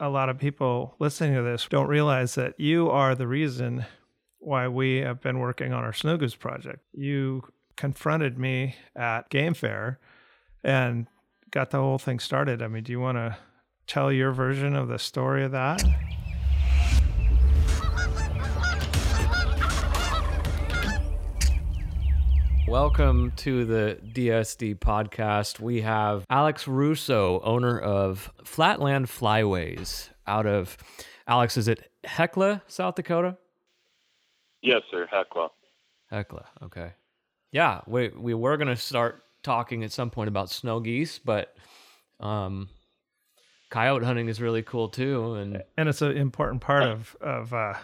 [0.00, 3.84] a lot of people listening to this don't realize that you are the reason
[4.38, 6.80] why we have been working on our Snow Goose project.
[6.92, 7.42] You
[7.76, 9.98] confronted me at Game Fair
[10.62, 11.06] and
[11.50, 12.62] got the whole thing started.
[12.62, 13.36] I mean, do you want to
[13.86, 15.82] tell your version of the story of that?
[22.68, 25.58] Welcome to the DSD podcast.
[25.58, 30.76] We have Alex Russo, owner of Flatland Flyways, out of
[31.26, 31.56] Alex.
[31.56, 33.38] Is it Hecla, South Dakota?
[34.60, 35.08] Yes, sir.
[35.10, 35.48] Hecla.
[36.10, 36.44] Hecla.
[36.62, 36.92] Okay.
[37.52, 41.56] Yeah, we we were gonna start talking at some point about snow geese, but
[42.20, 42.68] um,
[43.70, 47.74] coyote hunting is really cool too, and and it's an important part of of uh,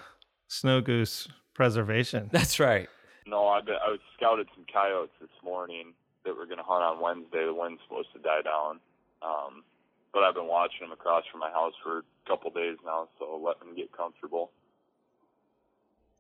[0.48, 2.28] snow goose preservation.
[2.30, 2.90] That's right.
[3.26, 6.82] No, I I was scouted some coyotes this morning that we were going to hunt
[6.82, 7.44] on Wednesday.
[7.44, 8.80] The wind's supposed to die down,
[9.22, 9.64] um,
[10.12, 13.40] but I've been watching them across from my house for a couple days now, so
[13.42, 14.50] let them get comfortable.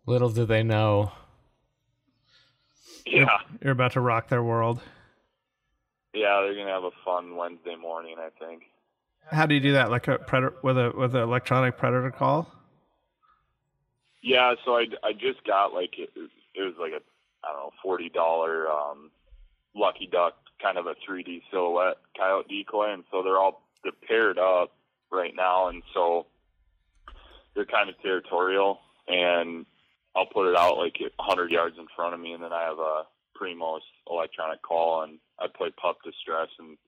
[0.06, 1.12] Little do they know.
[3.06, 4.80] Yeah, you're about to rock their world.
[6.14, 8.62] Yeah, they're gonna have a fun Wednesday morning, I think.
[9.30, 9.90] How do you do that?
[9.90, 12.50] Like a predator with a with an electronic predator call?
[14.22, 15.96] Yeah, so I, I just got like
[16.54, 17.02] it, was like a
[17.46, 19.10] I don't know forty dollar um,
[19.74, 24.38] Lucky Duck kind of a 3D silhouette coyote decoy, and so they're all they're paired
[24.38, 24.72] up
[25.10, 26.26] right now, and so
[27.54, 29.66] they're kind of territorial, and
[30.16, 32.78] I'll put it out like 100 yards in front of me, and then I have
[32.78, 33.02] a
[33.38, 36.78] Primos electronic call, and I play pup distress, and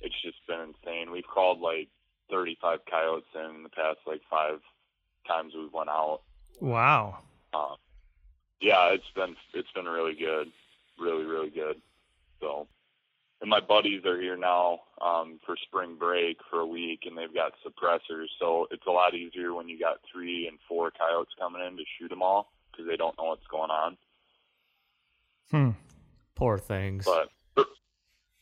[0.00, 1.10] it's just been insane.
[1.12, 1.88] We've called like
[2.30, 4.60] 35 coyotes in the past like five
[5.28, 6.20] times we've went out.
[6.60, 7.18] Wow.
[7.54, 7.76] Um,
[8.62, 10.50] yeah, it's been it's been really good,
[10.98, 11.80] really really good.
[12.40, 12.68] So,
[13.40, 17.34] and my buddies are here now um, for spring break for a week, and they've
[17.34, 21.62] got suppressors, so it's a lot easier when you got three and four coyotes coming
[21.66, 23.96] in to shoot them all because they don't know what's going on.
[25.50, 25.70] Hmm.
[26.36, 27.04] Poor things.
[27.04, 27.66] But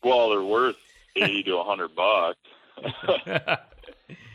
[0.05, 0.77] well, they're worth
[1.17, 2.39] eighty to a hundred bucks.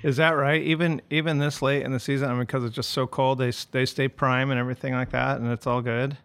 [0.05, 0.61] Is that right?
[0.61, 3.51] Even even this late in the season, I mean, because it's just so cold, they
[3.71, 6.15] they stay prime and everything like that, and it's all good.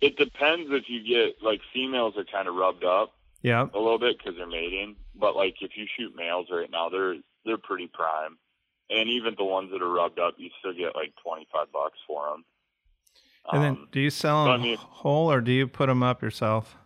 [0.00, 4.00] It depends if you get like females are kind of rubbed up, yeah, a little
[4.00, 4.96] bit because they're mating.
[5.14, 8.36] But like if you shoot males right now, they're they're pretty prime,
[8.90, 12.00] and even the ones that are rubbed up, you still get like twenty five bucks
[12.04, 12.44] for them.
[13.52, 16.02] And then, um, do you sell them I mean, whole or do you put them
[16.02, 16.76] up yourself?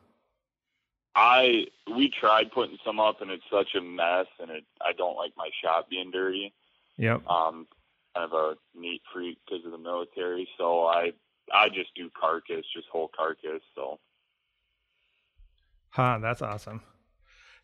[1.17, 5.17] I we tried putting some up, and it's such a mess, and it I don't
[5.17, 6.53] like my shop being dirty.
[6.97, 7.27] Yep.
[7.29, 7.67] Um,
[8.15, 11.13] kind of a neat freak because of the military, so I
[11.53, 13.63] I just do carcass, just whole carcass.
[13.75, 13.99] So.
[15.91, 16.81] Huh, that's awesome.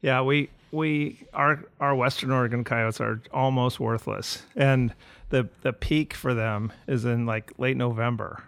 [0.02, 4.94] Yeah, we we our our Western Oregon coyotes are almost worthless, and
[5.30, 8.44] the the peak for them is in like late November.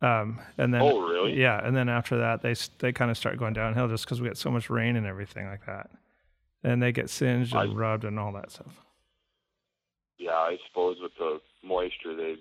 [0.00, 1.40] Um, and then oh really?
[1.40, 4.28] Yeah, and then after that they they kind of start going downhill just because we
[4.28, 5.90] get so much rain and everything like that,
[6.62, 8.80] and they get singed and I, rubbed and all that stuff.
[10.18, 12.36] Yeah, I suppose with the moisture they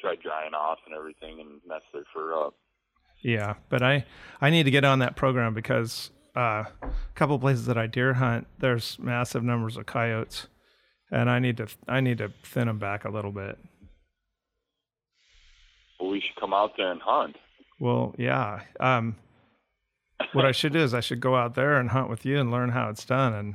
[0.00, 2.54] try drying off and everything and mess their fur up.
[3.22, 4.04] Yeah, but I
[4.40, 8.14] I need to get on that program because uh, a couple places that I deer
[8.14, 10.48] hunt, there's massive numbers of coyotes,
[11.10, 13.58] and I need to I need to thin them back a little bit.
[15.98, 17.36] Well, we should come out there and hunt.
[17.78, 18.60] Well, yeah.
[18.80, 19.16] Um,
[20.32, 22.50] what I should do is I should go out there and hunt with you and
[22.50, 23.54] learn how it's done, and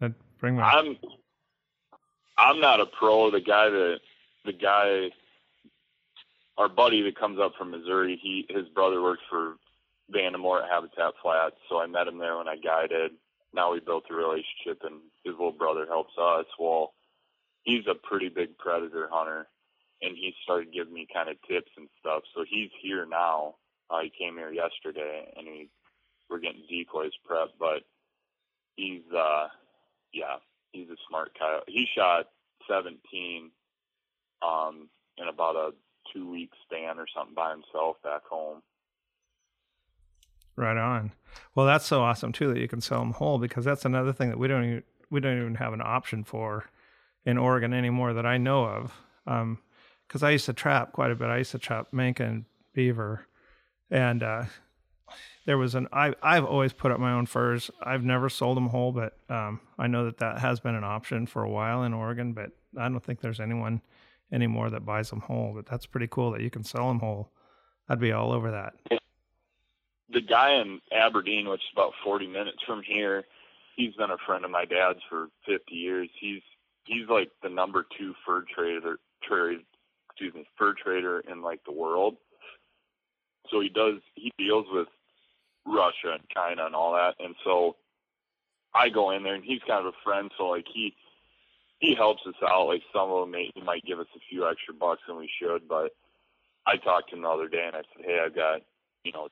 [0.00, 0.62] and bring my.
[0.62, 0.96] I'm
[2.38, 3.30] I'm not a pro.
[3.30, 4.00] The guy that
[4.44, 5.10] the guy,
[6.58, 9.56] our buddy that comes up from Missouri, he his brother works for
[10.12, 13.12] Vandemore at Habitat Flats, so I met him there when I guided.
[13.54, 16.46] Now we built a relationship, and his little brother helps us.
[16.58, 16.92] Well,
[17.62, 19.46] he's a pretty big predator hunter,
[20.02, 22.22] and he started giving me kind of tips and stuff.
[22.34, 23.56] So he's here now.
[23.90, 25.68] Uh, he came here yesterday, and he
[26.28, 27.58] we're getting decoys prepped.
[27.58, 27.82] But
[28.76, 29.48] he's uh,
[30.12, 30.36] yeah,
[30.72, 31.64] he's a smart coyote.
[31.68, 32.26] He shot
[32.68, 33.50] 17
[34.42, 34.88] um,
[35.18, 35.70] in about a
[36.12, 38.62] two week span or something by himself back home.
[40.56, 41.12] Right on.
[41.54, 44.30] Well, that's so awesome too that you can sell them whole because that's another thing
[44.30, 46.64] that we don't even, we don't even have an option for
[47.26, 48.92] in Oregon anymore that I know of.
[49.26, 49.58] Um,
[50.06, 51.28] because I used to trap quite a bit.
[51.28, 53.26] I used to trap mink and beaver,
[53.90, 54.44] and uh,
[55.46, 57.70] there was an I I've always put up my own furs.
[57.82, 61.26] I've never sold them whole, but um, I know that that has been an option
[61.26, 62.32] for a while in Oregon.
[62.32, 63.80] But I don't think there's anyone
[64.32, 65.52] anymore that buys them whole.
[65.54, 67.30] But that's pretty cool that you can sell them whole.
[67.88, 68.74] I'd be all over that.
[70.10, 73.24] The guy in Aberdeen, which is about 40 minutes from here,
[73.76, 76.08] he's been a friend of my dad's for 50 years.
[76.18, 76.42] He's
[76.84, 79.60] he's like the number two fur trader, trade,
[80.16, 82.16] excuse me, fur trader in like the world.
[83.50, 84.88] So he does, he deals with
[85.66, 87.14] Russia and China and all that.
[87.22, 87.76] And so
[88.74, 90.30] I go in there and he's kind of a friend.
[90.38, 90.94] So like he,
[91.80, 92.68] he helps us out.
[92.68, 95.30] Like some of them, may, he might give us a few extra bucks than we
[95.38, 95.68] should.
[95.68, 95.92] But
[96.66, 98.62] I talked to him the other day and I said, Hey, I've got,
[99.04, 99.28] you know,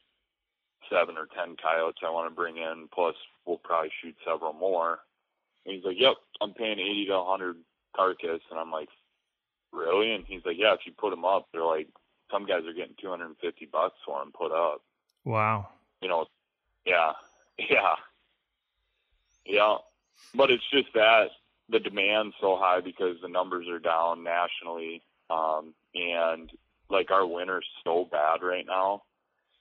[0.93, 2.89] seven or ten coyotes I want to bring in.
[2.95, 3.15] Plus
[3.47, 4.99] we'll probably shoot several more.
[5.65, 7.57] And he's like, Yep, I'm paying 80 to a 100
[7.97, 8.41] carcass.
[8.51, 8.89] And I'm like,
[9.75, 10.13] Really?
[10.13, 11.89] And he's like, Yeah, if you put them up, they're like,
[12.31, 14.83] some guys are getting 250 bucks for them put up.
[15.25, 15.69] Wow.
[16.01, 16.27] You know,
[16.85, 17.13] yeah,
[17.59, 17.95] yeah,
[19.47, 19.77] yeah.
[20.35, 21.29] But it's just that
[21.69, 26.51] the demand's so high because the numbers are down nationally, um, and
[26.91, 29.03] like our winter's so bad right now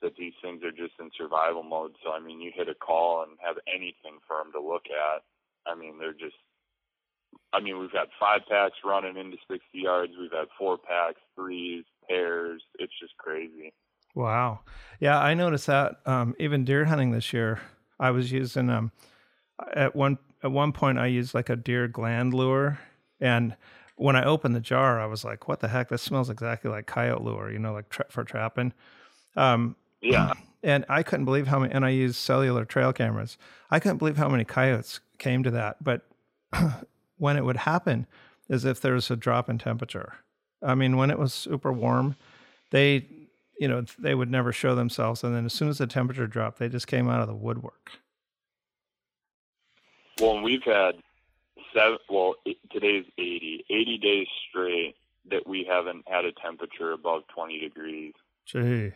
[0.02, 1.94] that these things are just in survival mode.
[2.04, 5.22] So I mean, you hit a call and have anything for them to look at.
[5.66, 6.36] I mean, they're just.
[7.52, 10.12] I mean, we've had five packs running into 60 yards.
[10.18, 12.62] We've had four packs, threes, pairs.
[12.78, 13.72] It's just crazy.
[14.14, 14.60] Wow.
[15.00, 17.60] Yeah, I noticed that um, even deer hunting this year.
[17.98, 18.92] I was using um
[19.74, 22.78] at one at one point I used like a deer gland lure,
[23.20, 23.56] and
[23.96, 25.88] when I opened the jar, I was like, "What the heck?
[25.88, 28.72] This smells exactly like coyote lure." You know, like tra- for trapping.
[29.36, 30.32] Um, yeah.
[30.64, 31.74] And I couldn't believe how many.
[31.74, 33.36] And I used cellular trail cameras.
[33.70, 35.84] I couldn't believe how many coyotes came to that.
[35.84, 36.08] But
[37.18, 38.06] when it would happen,
[38.48, 40.14] is if there was a drop in temperature.
[40.62, 42.16] I mean, when it was super warm,
[42.70, 43.06] they,
[43.58, 45.22] you know, they would never show themselves.
[45.22, 47.92] And then as soon as the temperature dropped, they just came out of the woodwork.
[50.20, 50.96] Well, we've had
[51.74, 52.36] seven, well,
[52.70, 54.94] today's 80, 80 days straight
[55.30, 58.14] that we haven't had a temperature above 20 degrees.
[58.46, 58.92] Gee.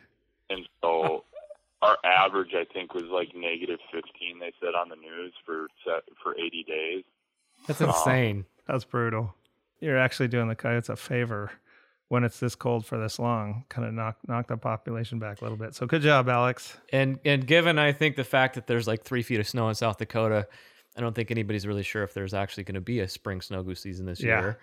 [0.50, 1.25] And so
[1.82, 5.69] our average, I think, was like negative 15, they said on the news for
[6.23, 7.05] for 80 days.
[7.66, 8.46] That's insane.
[8.66, 9.34] That's brutal.
[9.81, 11.50] You're actually doing the coyotes a favor
[12.08, 15.44] when it's this cold for this long, kind of knock knock the population back a
[15.44, 15.75] little bit.
[15.75, 16.76] So good job, Alex.
[16.93, 19.75] And and given I think the fact that there's like three feet of snow in
[19.75, 20.49] South Dakota,
[20.96, 23.62] I don't think anybody's really sure if there's actually going to be a spring snow
[23.62, 24.40] goose season this yeah.
[24.40, 24.58] year.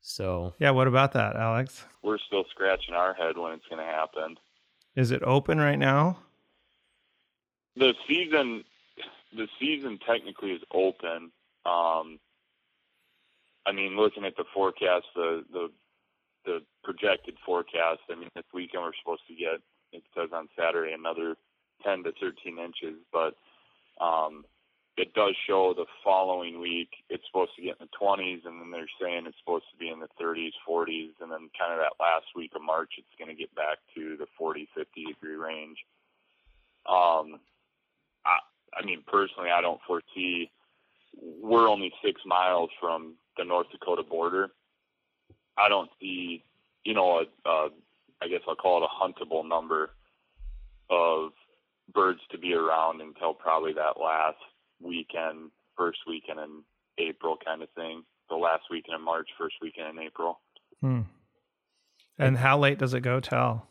[0.00, 1.84] So yeah, what about that, Alex?
[2.02, 4.36] We're still scratching our head when it's going to happen.
[4.96, 6.18] Is it open right now?
[7.76, 8.64] The season,
[9.34, 11.30] the season technically is open.
[11.64, 12.18] Um,
[13.66, 15.68] I mean, looking at the forecast, the the
[16.44, 18.00] the projected forecast.
[18.10, 19.60] I mean, this weekend we're supposed to get.
[19.92, 21.36] It says on Saturday another
[21.84, 23.36] 10 to 13 inches, but
[24.02, 24.44] um,
[24.96, 28.70] it does show the following week it's supposed to get in the 20s, and then
[28.70, 31.96] they're saying it's supposed to be in the 30s, 40s, and then kind of that
[32.00, 35.78] last week of March it's going to get back to the 40, 50 degree range.
[36.88, 37.40] Um,
[38.26, 38.40] I,
[38.76, 40.50] I mean, personally, I don't foresee.
[41.20, 44.50] We're only six miles from the North Dakota border.
[45.56, 46.44] I don't see,
[46.84, 47.68] you know, a, a
[48.22, 49.90] I guess I'll call it a huntable number
[50.90, 51.32] of
[51.92, 54.38] birds to be around until probably that last
[54.80, 56.62] weekend, first weekend in
[56.98, 58.04] April kind of thing.
[58.28, 60.40] The last weekend in March, first weekend in April.
[60.80, 61.00] Hmm.
[62.18, 63.66] And how late does it go till?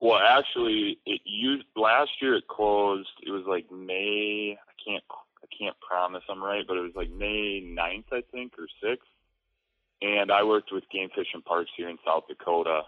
[0.00, 2.36] Well, actually, it used last year.
[2.36, 3.08] It closed.
[3.22, 4.58] It was like May.
[4.58, 5.04] I can't.
[5.42, 8.98] I can't promise I'm right, but it was like May 9th, I think, or 6th.
[10.02, 12.82] And I worked with Game Fish and Parks here in South Dakota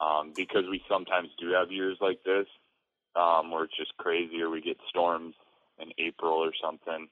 [0.00, 2.46] um, because we sometimes do have years like this
[3.16, 5.34] um, where it's just crazy, or we get storms
[5.78, 7.08] in April or something,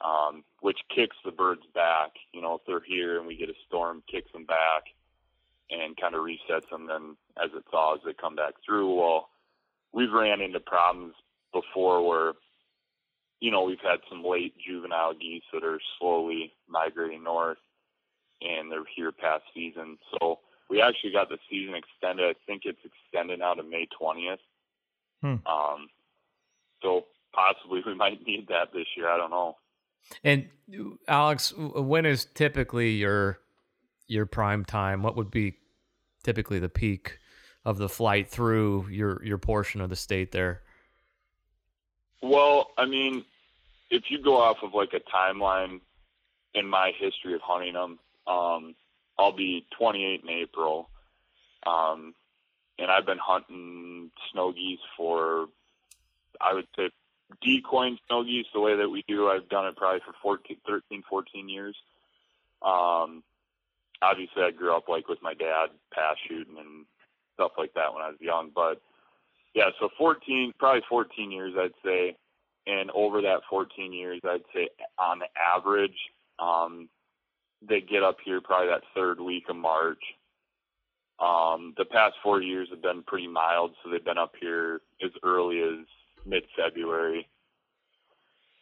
[0.00, 2.12] um, which kicks the birds back.
[2.32, 4.84] You know, if they're here and we get a storm, kicks them back
[5.70, 6.86] and kind of resets them.
[6.86, 8.94] Then as it thaws, they come back through.
[8.94, 9.30] Well,
[9.92, 11.14] we've ran into problems
[11.52, 12.32] before where,
[13.42, 17.58] you know, we've had some late juvenile geese that are slowly migrating north
[18.40, 19.98] and they're here past season.
[20.12, 20.38] So
[20.70, 22.24] we actually got the season extended.
[22.24, 24.36] I think it's extended now to May 20th.
[25.22, 25.44] Hmm.
[25.44, 25.88] Um,
[26.82, 29.08] so possibly we might need that this year.
[29.08, 29.56] I don't know.
[30.22, 30.48] And
[31.08, 33.40] Alex, when is typically your
[34.06, 35.02] your prime time?
[35.02, 35.56] What would be
[36.22, 37.18] typically the peak
[37.64, 40.62] of the flight through your your portion of the state there?
[42.22, 43.24] Well, I mean,
[43.92, 45.80] if you go off of like a timeline
[46.54, 48.74] in my history of hunting them, um,
[49.18, 50.88] I'll be 28 in April,
[51.66, 52.14] um,
[52.78, 55.46] and I've been hunting snow geese for
[56.40, 56.90] I would say
[57.42, 59.28] decoying snow geese the way that we do.
[59.28, 61.76] I've done it probably for 14, 13, 14 years.
[62.62, 63.22] Um,
[64.00, 66.86] obviously, I grew up like with my dad, pass shooting and
[67.34, 68.50] stuff like that when I was young.
[68.54, 68.80] But
[69.54, 72.16] yeah, so 14, probably 14 years, I'd say.
[72.66, 75.96] And over that 14 years, I'd say on average,
[76.38, 76.88] um,
[77.66, 80.02] they get up here probably that third week of March.
[81.18, 85.10] Um, the past four years have been pretty mild, so they've been up here as
[85.22, 85.86] early as
[86.26, 87.28] mid-February.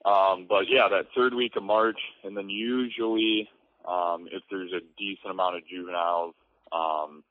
[0.05, 3.49] Um, but yeah, that third week of March, and then usually,
[3.87, 6.35] um, if there's a decent amount of juveniles,
[6.73, 7.23] um,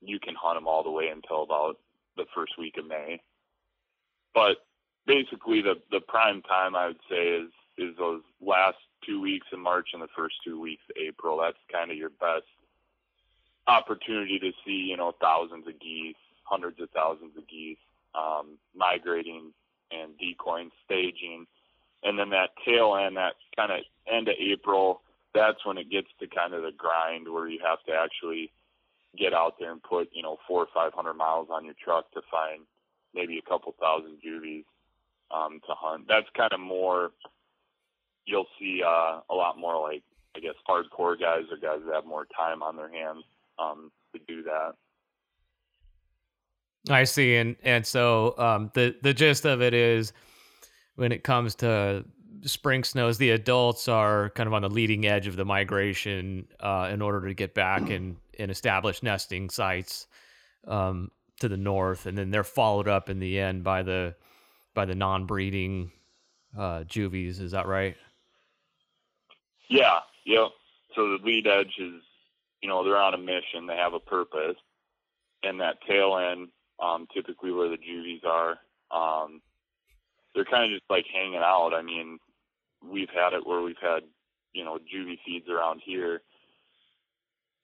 [0.00, 1.76] you can hunt them all the way until about
[2.16, 3.20] the first week of May.
[4.34, 4.56] But
[5.06, 9.60] basically, the the prime time I would say is is those last two weeks in
[9.60, 11.38] March and the first two weeks of April.
[11.40, 12.46] That's kind of your best
[13.66, 17.78] opportunity to see, you know, thousands of geese, hundreds of thousands of geese
[18.14, 19.52] um, migrating
[19.90, 21.46] and decoying, staging.
[22.02, 23.80] And then that tail end, that kind of
[24.12, 25.02] end of April,
[25.34, 28.50] that's when it gets to kind of the grind where you have to actually
[29.16, 32.10] get out there and put, you know, four or five hundred miles on your truck
[32.12, 32.62] to find
[33.14, 34.64] maybe a couple thousand juvies
[35.34, 36.06] um, to hunt.
[36.08, 37.10] That's kind of more
[38.26, 40.02] you'll see uh, a lot more like
[40.36, 43.24] I guess hardcore guys or guys that have more time on their hands
[43.58, 44.72] um, to do that.
[46.90, 50.12] I see, and and so um, the the gist of it is
[50.96, 52.04] when it comes to
[52.42, 56.88] spring snows, the adults are kind of on the leading edge of the migration uh,
[56.92, 60.06] in order to get back and and establish nesting sites
[60.66, 64.14] um, to the north, and then they're followed up in the end by the
[64.74, 65.90] by the non-breeding
[66.58, 67.40] uh, juvies.
[67.40, 67.96] Is that right?
[69.68, 70.48] Yeah, yep.
[70.94, 72.02] So the lead edge is,
[72.60, 73.66] you know, they're on a mission.
[73.66, 74.56] They have a purpose,
[75.42, 76.48] and that tail end,
[76.82, 78.58] um, typically where the juvies are,
[78.90, 79.40] um,
[80.34, 81.72] they're kind of just like hanging out.
[81.74, 82.18] I mean,
[82.82, 84.02] we've had it where we've had,
[84.52, 86.20] you know, juvie feeds around here,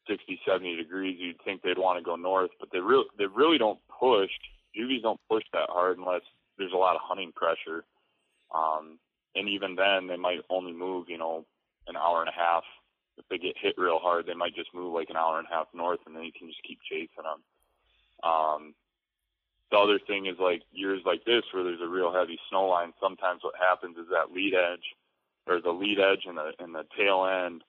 [0.08, 1.16] 60, 70 degrees.
[1.18, 4.30] You'd think they'd want to go north, but they really, they really don't push.
[4.74, 6.22] Juvies don't push that hard unless
[6.58, 7.84] there's a lot of hunting pressure.
[8.54, 8.98] Um,
[9.34, 11.46] and even then, they might only move, you know,
[11.86, 12.64] an hour and a half.
[13.16, 15.54] If they get hit real hard, they might just move like an hour and a
[15.54, 17.42] half north, and then you can just keep chasing them.
[18.22, 18.74] Um,
[19.70, 22.92] the other thing is like years like this where there's a real heavy snow line.
[23.00, 24.84] Sometimes what happens is that lead edge,
[25.46, 27.62] or the lead edge and the and the tail end.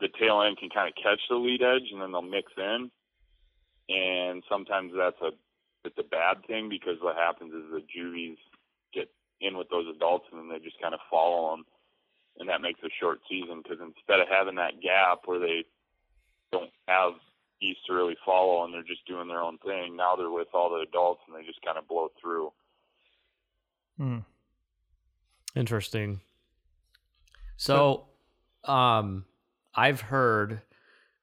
[0.00, 2.90] The tail end can kind of catch the lead edge, and then they'll mix in.
[3.88, 5.30] And sometimes that's a
[5.86, 8.36] it's a bad thing because what happens is the juvies
[8.92, 9.08] get
[9.40, 11.64] in with those adults, and then they just kind of follow them
[12.38, 15.64] and that makes a short season because instead of having that gap where they
[16.52, 17.12] don't have
[17.60, 20.70] geese to really follow and they're just doing their own thing, now they're with all
[20.70, 22.52] the adults and they just kind of blow through.
[23.96, 24.18] Hmm.
[25.54, 26.20] Interesting.
[27.56, 28.08] So,
[28.64, 29.24] um,
[29.74, 30.60] I've heard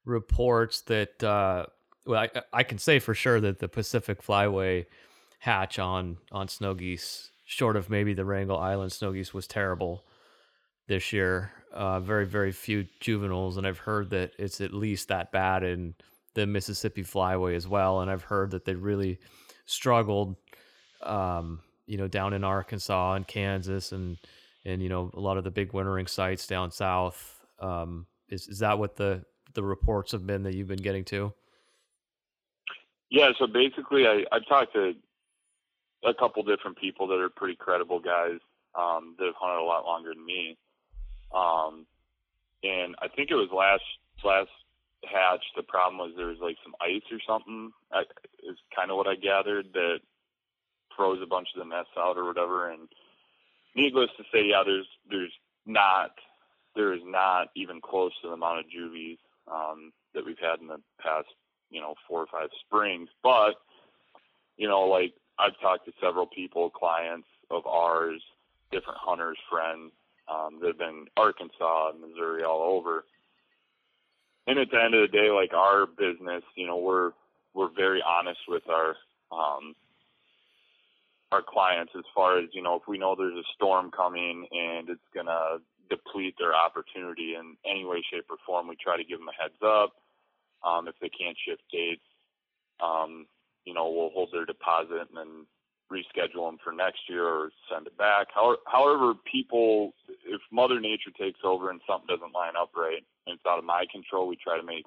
[0.04, 1.66] reports that, uh,
[2.06, 4.86] well, I, I can say for sure that the Pacific Flyway
[5.38, 10.04] hatch on on snow geese, short of maybe the Wrangel Island snow geese, was terrible
[10.86, 11.52] this year.
[11.72, 15.94] Uh, very, very few juveniles, and I've heard that it's at least that bad in
[16.34, 18.00] the Mississippi Flyway as well.
[18.00, 19.18] And I've heard that they really
[19.66, 20.36] struggled,
[21.02, 24.18] um, you know, down in Arkansas and Kansas, and
[24.64, 27.44] and you know a lot of the big wintering sites down south.
[27.58, 31.32] Um, is is that what the the reports have been that you've been getting to?
[33.14, 33.30] Yeah.
[33.38, 34.92] So basically, I I've talked to
[36.04, 38.40] a couple different people that are pretty credible guys
[38.74, 40.58] um, that have hunted a lot longer than me.
[41.32, 41.86] Um,
[42.64, 43.84] and I think it was last
[44.24, 44.50] last
[45.04, 45.44] hatch.
[45.54, 47.70] The problem was there was like some ice or something.
[47.92, 48.02] I,
[48.42, 50.00] is kind of what I gathered that
[50.96, 52.68] froze a bunch of the nests out or whatever.
[52.70, 52.88] And
[53.76, 55.32] needless to say, yeah, there's there's
[55.66, 56.10] not
[56.74, 60.66] there is not even close to the amount of juvies um, that we've had in
[60.66, 61.28] the past,
[61.74, 63.08] you know, four or five springs.
[63.22, 63.54] But
[64.56, 68.22] you know, like I've talked to several people, clients of ours,
[68.70, 69.92] different hunters, friends,
[70.32, 73.04] um, that have been Arkansas, Missouri, all over.
[74.46, 77.12] And at the end of the day, like our business, you know, we're
[77.54, 78.96] we're very honest with our
[79.32, 79.74] um,
[81.32, 84.88] our clients as far as you know if we know there's a storm coming and
[84.88, 85.58] it's gonna
[85.90, 88.68] deplete their opportunity in any way, shape, or form.
[88.68, 89.92] We try to give them a heads up.
[90.64, 92.04] Um, if they can't shift dates,
[92.82, 93.26] um,
[93.64, 95.46] you know, we'll hold their deposit and then
[95.92, 98.28] reschedule them for next year or send it back.
[98.34, 99.92] However, people,
[100.24, 103.64] if Mother Nature takes over and something doesn't line up right and it's out of
[103.64, 104.86] my control, we try to make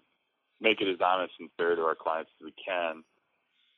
[0.59, 3.03] make it as honest and fair to our clients as we can.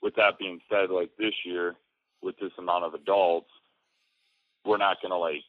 [0.01, 1.75] With that being said, like this year,
[2.22, 3.50] with this amount of adults,
[4.65, 5.44] we're not going to like.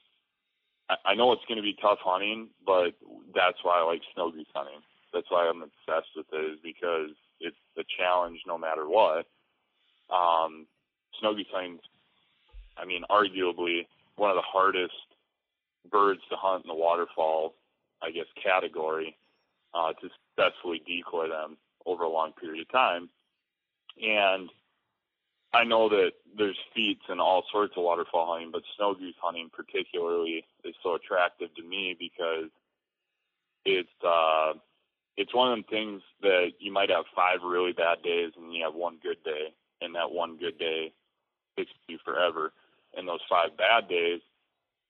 [0.88, 2.94] I, I know it's going to be tough hunting, but
[3.34, 4.80] that's why I like snow goose hunting.
[5.12, 9.26] That's why I'm obsessed with it, is because it's a challenge no matter what.
[10.10, 10.66] Um,
[11.18, 11.78] snow goose hunting,
[12.76, 13.86] I mean, arguably
[14.16, 14.94] one of the hardest
[15.90, 17.54] birds to hunt in the waterfowl
[18.02, 19.16] I guess, category
[19.74, 23.08] uh, to successfully decoy them over a long period of time.
[24.02, 24.48] And
[25.52, 29.50] I know that there's feats in all sorts of waterfowl hunting, but snow goose hunting
[29.52, 32.50] particularly is so attractive to me because
[33.64, 34.52] it's uh,
[35.16, 38.64] it's one of them things that you might have five really bad days and you
[38.64, 40.92] have one good day, and that one good day
[41.52, 42.52] sticks you forever.
[42.96, 44.20] And those five bad days,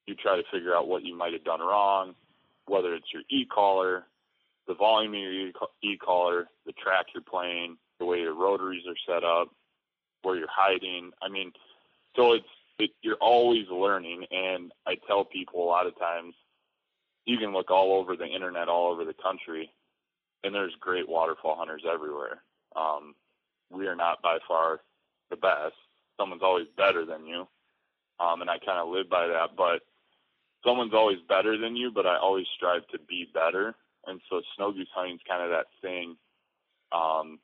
[0.07, 2.15] you try to figure out what you might have done wrong,
[2.67, 4.05] whether it's your e-collar,
[4.67, 9.25] the volume of your e-collar, the track you're playing, the way your rotaries are set
[9.25, 9.49] up,
[10.23, 11.11] where you're hiding.
[11.23, 11.53] I mean,
[12.17, 12.47] so it's
[12.79, 16.35] it, you're always learning, and I tell people a lot of times
[17.27, 19.71] you can look all over the internet, all over the country,
[20.45, 22.43] and there's great waterfowl hunters everywhere.
[22.77, 23.15] Um,
[23.71, 24.81] we are not by far
[25.31, 25.75] the best.
[26.19, 27.47] Someone's always better than you,
[28.19, 29.57] um, and I kind of live by that.
[29.57, 29.83] But
[30.65, 33.75] someone's always better than you, but I always strive to be better.
[34.07, 36.17] And so snow goose hunting is kind of that thing
[36.93, 37.39] um,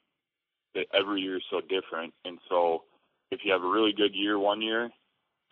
[0.75, 2.13] that every year is so different.
[2.25, 2.85] And so
[3.31, 4.91] if you have a really good year one year,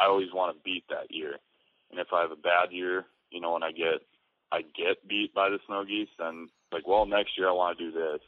[0.01, 1.37] I always want to beat that year.
[1.91, 4.03] And if I have a bad year, you know, and I get
[4.55, 7.85] I get beat by the snow geese, then like, well, next year I want to
[7.85, 8.21] do this.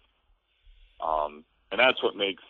[1.01, 2.43] Um, and that's what makes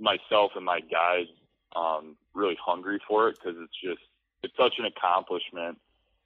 [0.00, 1.26] myself and my guys
[1.76, 4.02] um, really hungry for it because it's just
[4.42, 5.78] it's such an accomplishment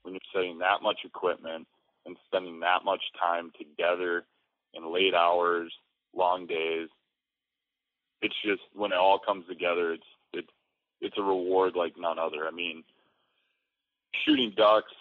[0.03, 1.67] when you're setting that much equipment
[2.07, 4.25] and spending that much time together
[4.73, 5.71] in late hours,
[6.17, 6.89] long days.
[8.23, 10.49] It's just when it all comes together, it's it's
[11.03, 12.47] it's a reward like none other.
[12.47, 12.85] I mean,
[14.25, 14.93] shooting ducks,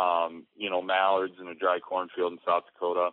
[0.00, 3.10] um, you know, mallards in a dry cornfield in South Dakota,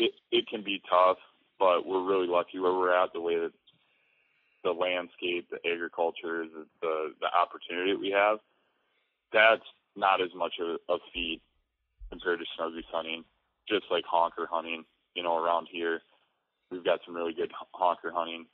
[0.00, 1.18] it it can be tough,
[1.58, 3.12] but we're really lucky where we're at.
[3.12, 3.52] The way that
[4.64, 8.38] the landscape, the agriculture, the the, the opportunity that we have,
[9.32, 9.62] that's
[9.94, 11.40] not as much of a feat
[12.10, 13.24] compared to snow goose hunting.
[13.68, 16.00] Just like honker hunting, you know, around here,
[16.72, 18.46] we've got some really good honker hunting.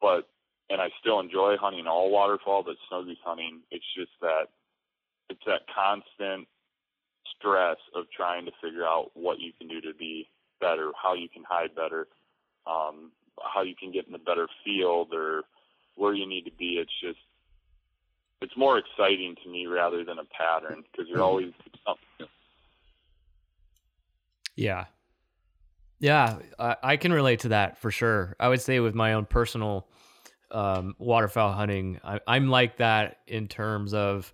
[0.00, 0.26] But
[0.70, 4.48] and I still enjoy hunting all waterfowl, but snow goose hunting, it's just that
[5.30, 6.46] it's that constant
[7.38, 10.28] stress of trying to figure out what you can do to be
[10.60, 12.06] better, how you can hide better,
[12.66, 13.12] um,
[13.54, 15.42] how you can get in a better field or
[15.96, 16.78] where you need to be.
[16.80, 17.18] It's just
[18.42, 21.52] it's more exciting to me rather than a pattern because you're always
[21.86, 22.32] something.
[24.54, 24.86] Yeah,
[25.98, 28.36] yeah, I, I, can relate to that for sure.
[28.38, 29.86] I would say with my own personal
[30.50, 34.32] um, waterfowl hunting, I, I'm like that in terms of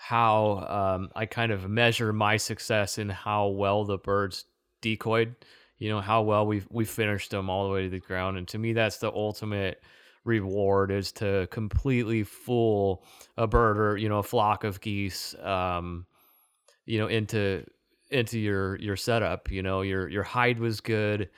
[0.00, 4.44] how um, I kind of measure my success in how well the birds
[4.80, 5.34] decoyed.
[5.78, 8.46] You know how well we've we finished them all the way to the ground, and
[8.48, 9.82] to me, that's the ultimate
[10.24, 13.04] reward is to completely fool
[13.36, 16.06] a bird or you know a flock of geese, um,
[16.86, 17.64] you know into
[18.10, 19.50] into your your setup.
[19.50, 21.28] You know your your hide was good,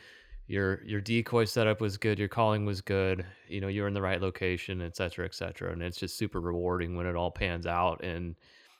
[0.50, 3.24] your your decoy setup was good, your calling was good.
[3.48, 6.40] You know you're in the right location, et cetera, et cetera, and it's just super
[6.40, 8.34] rewarding when it all pans out and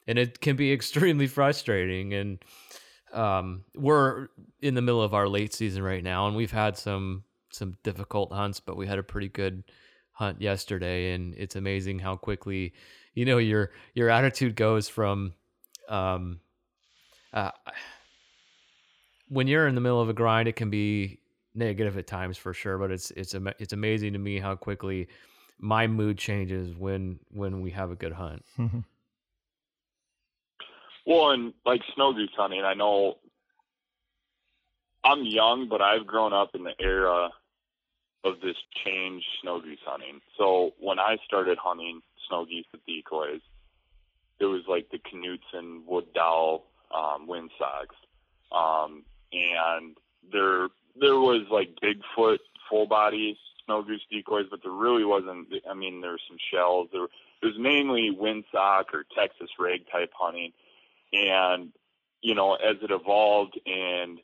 [0.09, 2.13] and it can be extremely frustrating.
[2.13, 2.45] And
[3.13, 4.29] um, we're
[4.61, 8.33] in the middle of our late season right now, and we've had some some difficult
[8.33, 9.63] hunts, but we had a pretty good
[10.11, 12.73] hunt yesterday, and it's amazing how quickly
[13.15, 15.35] you know your your attitude goes from
[15.89, 16.41] um,
[17.33, 17.53] uh,
[19.29, 21.20] when you're in the middle of a grind, it can be
[21.55, 25.09] negative at times for sure, but it's it's it's amazing to me how quickly
[25.59, 28.45] my mood changes when when we have a good hunt.
[28.59, 28.81] Mm-hmm.
[31.07, 33.19] Well, and like snow goose hunting, I know
[35.05, 37.31] I'm young, but I've grown up in the era
[38.23, 40.21] of this change snow goose hunting.
[40.37, 43.41] So when I started hunting snow geese with decoys,
[44.39, 47.97] it was like the Knudsen wood dowel um, wind socks,
[48.53, 49.97] um, and
[50.33, 55.49] there there was like Bigfoot full body snow goose decoys, but there really wasn't.
[55.69, 56.89] I mean, there were some shells.
[56.93, 60.53] There, it was mainly windsock or Texas rag type hunting
[61.13, 61.73] and,
[62.23, 64.19] you know, as it evolved and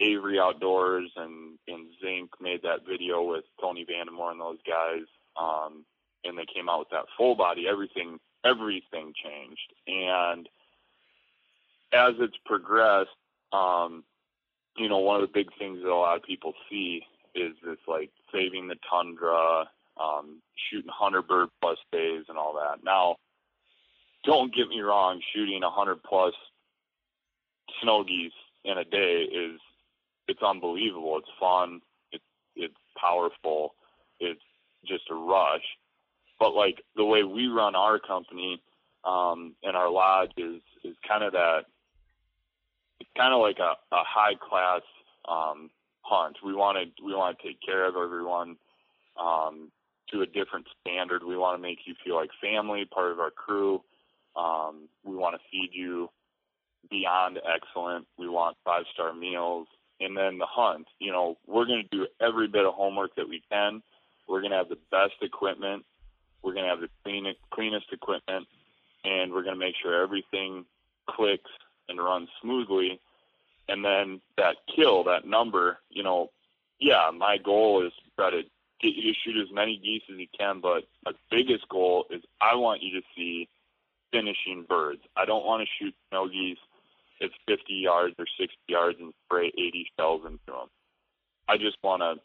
[0.00, 5.04] Avery Outdoors and, and Zink made that video with Tony Vandemore and those guys,
[5.40, 5.84] um,
[6.24, 9.72] and they came out with that full body, everything, everything changed.
[9.86, 10.48] And
[11.92, 13.10] as it's progressed,
[13.52, 14.02] um,
[14.76, 17.02] you know, one of the big things that a lot of people see
[17.34, 19.68] is this like saving the tundra,
[20.00, 22.84] um, shooting hunter bird plus days and all that.
[22.84, 23.16] Now,
[24.24, 26.34] don't get me wrong, shooting a hundred plus
[27.82, 28.32] snow geese
[28.64, 29.60] in a day is
[30.26, 31.18] it's unbelievable.
[31.18, 31.80] It's fun.
[32.12, 32.24] It's
[32.56, 33.74] it's powerful.
[34.20, 34.40] It's
[34.86, 35.64] just a rush.
[36.38, 38.62] But like the way we run our company
[39.04, 41.64] um, and our lodge is is kind of that
[43.00, 44.82] it's kind of like a, a high class
[45.28, 45.70] um,
[46.02, 46.36] hunt.
[46.44, 48.56] We want to we want to take care of everyone
[49.20, 49.70] um,
[50.12, 51.22] to a different standard.
[51.24, 53.82] We want to make you feel like family, part of our crew.
[54.36, 56.08] Um, we want to feed you
[56.90, 58.06] beyond excellent.
[58.18, 59.66] We want five star meals.
[60.00, 63.28] And then the hunt, you know, we're going to do every bit of homework that
[63.28, 63.80] we can.
[64.28, 65.84] We're going to have the best equipment.
[66.42, 68.46] We're going to have the clean, cleanest equipment.
[69.04, 70.64] And we're going to make sure everything
[71.08, 71.50] clicks
[71.88, 73.00] and runs smoothly.
[73.68, 76.30] And then that kill, that number, you know,
[76.80, 78.42] yeah, my goal is to try to
[78.80, 80.60] get you to shoot as many geese as you can.
[80.60, 83.48] But my biggest goal is I want you to see
[84.12, 85.00] finishing birds.
[85.16, 86.58] I don't want to shoot snow geese
[87.22, 90.68] at 50 yards or 60 yards and spray 80 shells into them.
[91.48, 92.20] I just want to,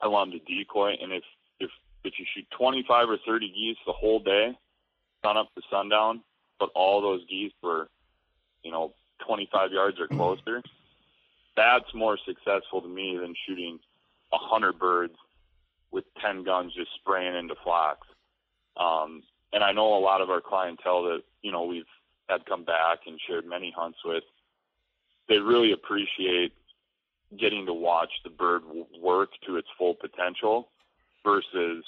[0.00, 0.94] I want them to decoy.
[1.00, 1.24] And if
[1.60, 1.70] if
[2.04, 4.56] if you shoot 25 or 30 geese the whole day,
[5.24, 6.22] sun up to sundown,
[6.58, 7.88] but all those geese were,
[8.62, 8.94] you know,
[9.26, 10.62] 25 yards or closer,
[11.56, 13.78] that's more successful to me than shooting
[14.30, 15.14] 100 birds
[15.90, 18.08] with 10 guns just spraying into flocks.
[18.76, 19.22] Um,
[19.52, 21.84] and I know a lot of our clientele that you know we've
[22.28, 24.24] had come back and shared many hunts with.
[25.28, 26.52] They really appreciate
[27.38, 28.62] getting to watch the bird
[29.00, 30.70] work to its full potential
[31.24, 31.84] versus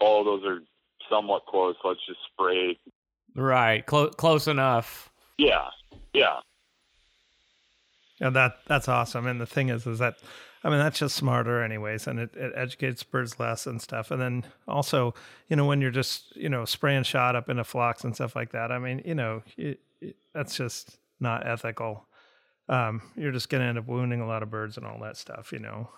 [0.00, 0.60] oh those are
[1.10, 2.78] somewhat close let's just spray
[3.34, 5.68] right Clo- close enough yeah
[6.12, 6.40] yeah
[8.20, 10.16] and that that's awesome and the thing is is that
[10.64, 14.10] I mean, that's just smarter, anyways, and it, it educates birds less and stuff.
[14.10, 15.14] And then also,
[15.48, 18.52] you know, when you're just, you know, spraying shot up into flocks and stuff like
[18.52, 22.06] that, I mean, you know, it, it, that's just not ethical.
[22.68, 25.16] Um, you're just going to end up wounding a lot of birds and all that
[25.16, 25.90] stuff, you know.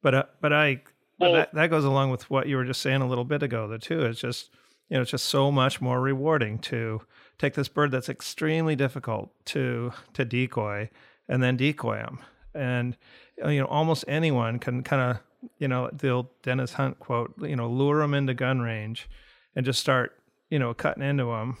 [0.00, 0.82] But, uh, but I,
[1.18, 3.42] well, but that, that goes along with what you were just saying a little bit
[3.42, 4.02] ago, though, too.
[4.04, 4.48] It's just,
[4.88, 7.02] you know, it's just so much more rewarding to
[7.38, 10.90] take this bird that's extremely difficult to to decoy
[11.28, 12.20] and then decoy them.
[12.54, 12.96] And
[13.42, 17.34] uh, you know, almost anyone can kind of, you know, the old Dennis Hunt quote,
[17.40, 19.08] you know, lure them into gun range
[19.56, 20.16] and just start,
[20.50, 21.56] you know, cutting into them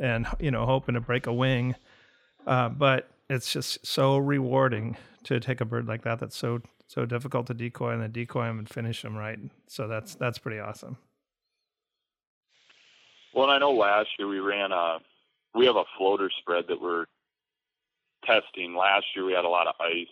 [0.00, 1.76] and, you know, hoping to break a wing.
[2.46, 7.06] Uh, but it's just so rewarding to take a bird like that that's so so
[7.06, 9.38] difficult to decoy and then decoy them and finish them right.
[9.66, 10.98] So that's that's pretty awesome.
[13.32, 14.98] Well, and I know last year we ran a
[15.54, 17.06] we have a floater spread that we're
[18.24, 18.74] testing.
[18.74, 20.06] Last year we had a lot of ice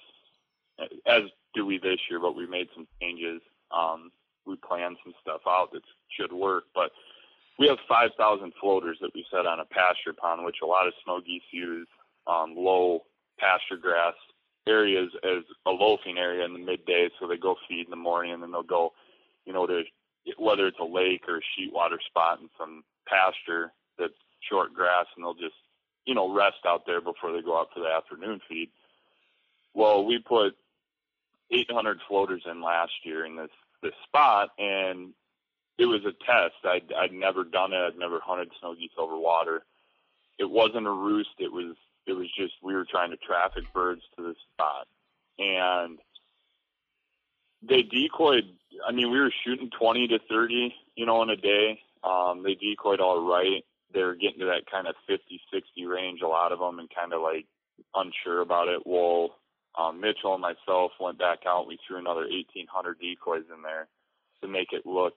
[1.07, 1.22] as
[1.55, 3.40] do we this year, but we made some changes.
[3.70, 4.11] Um,
[4.46, 5.83] we planned some stuff out that
[6.18, 6.90] should work, but
[7.59, 10.94] we have 5,000 floaters that we set on a pasture pond, which a lot of
[11.05, 11.87] snow geese use
[12.26, 13.02] um, low
[13.38, 14.14] pasture grass
[14.66, 17.09] areas as a loafing area in the midday.
[17.20, 18.92] So they go feed in the morning and then they'll go,
[19.44, 19.83] you know, to
[20.38, 23.72] whether it's a lake or a sheet water spot in some pasture
[24.48, 25.57] short grass and they'll just,
[26.07, 28.70] you know, rest out there before they go out for the afternoon feed.
[29.74, 30.57] Well, we put
[31.50, 33.50] 800 floaters in last year in this
[33.83, 35.12] this spot, and
[35.78, 36.55] it was a test.
[36.64, 37.76] I'd I'd never done it.
[37.76, 39.64] I'd never hunted snow geese over water.
[40.38, 41.31] It wasn't a roost.
[41.38, 41.76] It was
[42.07, 44.87] it was just we were trying to traffic birds to this spot,
[45.38, 45.98] and
[47.62, 48.44] they decoyed.
[48.87, 51.81] I mean, we were shooting 20 to 30, you know, in a day.
[52.02, 53.64] Um, they decoyed all right.
[53.92, 56.88] They were getting to that kind of 50, 60 range, a lot of them, and
[56.94, 57.46] kind of like
[57.94, 58.83] unsure about it.
[58.87, 59.37] Well,
[59.78, 61.66] um, Mitchell and myself went back out.
[61.66, 63.88] We threw another 1,800 decoys in there
[64.42, 65.14] to make it look,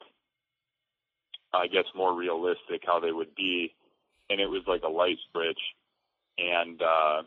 [1.53, 3.73] I guess, more realistic how they would be.
[4.29, 5.59] And it was like a light switch.
[6.37, 7.23] And uh,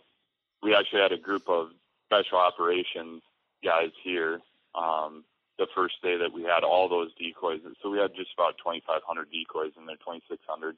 [0.62, 1.70] we actually had a group of
[2.06, 3.22] special operations
[3.64, 4.40] guys here
[4.74, 5.24] um,
[5.58, 7.60] the first day that we had all those decoys.
[7.82, 10.76] So we had just about 2,500 decoys in there, 2,600.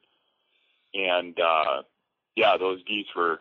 [0.93, 1.83] And uh,
[2.35, 3.39] yeah, those geese were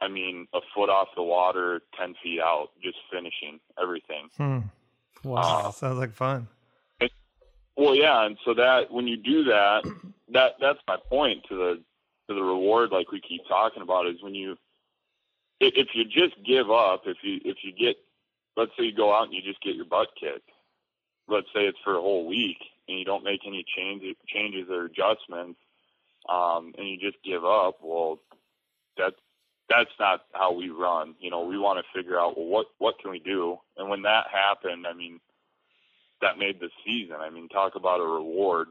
[0.00, 4.28] I mean, a foot off the water, 10 feet out, just finishing everything.
[4.36, 4.58] Hmm.
[5.24, 5.68] Wow.
[5.68, 6.46] Uh, Sounds like fun.
[7.00, 7.10] It,
[7.76, 8.24] well, yeah.
[8.24, 9.82] And so that, when you do that,
[10.32, 11.82] that, that's my point to the,
[12.28, 14.56] to the reward, like we keep talking about is when you,
[15.60, 17.96] if you just give up, if you, if you get,
[18.56, 20.50] let's say you go out and you just get your butt kicked,
[21.26, 24.84] let's say it's for a whole week and you don't make any changes, changes or
[24.84, 25.58] adjustments,
[26.28, 28.18] um, and you just give up, well,
[28.96, 29.16] that's,
[29.68, 31.14] that's not how we run.
[31.20, 34.02] You know, we want to figure out well, what what can we do, and when
[34.02, 35.20] that happened, I mean,
[36.22, 37.16] that made the season.
[37.20, 38.68] I mean, talk about a reward,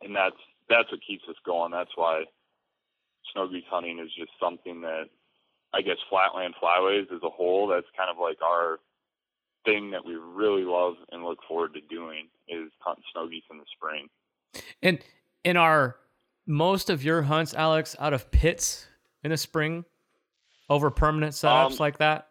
[0.00, 0.36] and that's
[0.68, 1.72] that's what keeps us going.
[1.72, 2.24] That's why
[3.32, 5.04] snow goose hunting is just something that
[5.74, 7.66] I guess flatland flyways as a whole.
[7.68, 8.80] That's kind of like our
[9.64, 13.58] thing that we really love and look forward to doing is hunting snow geese in
[13.58, 14.08] the spring.
[14.82, 14.98] And
[15.44, 15.96] in our
[16.50, 18.86] most of your hunts, Alex, out of pits
[19.22, 19.84] in the spring,
[20.68, 22.26] over permanent setups Um, like that?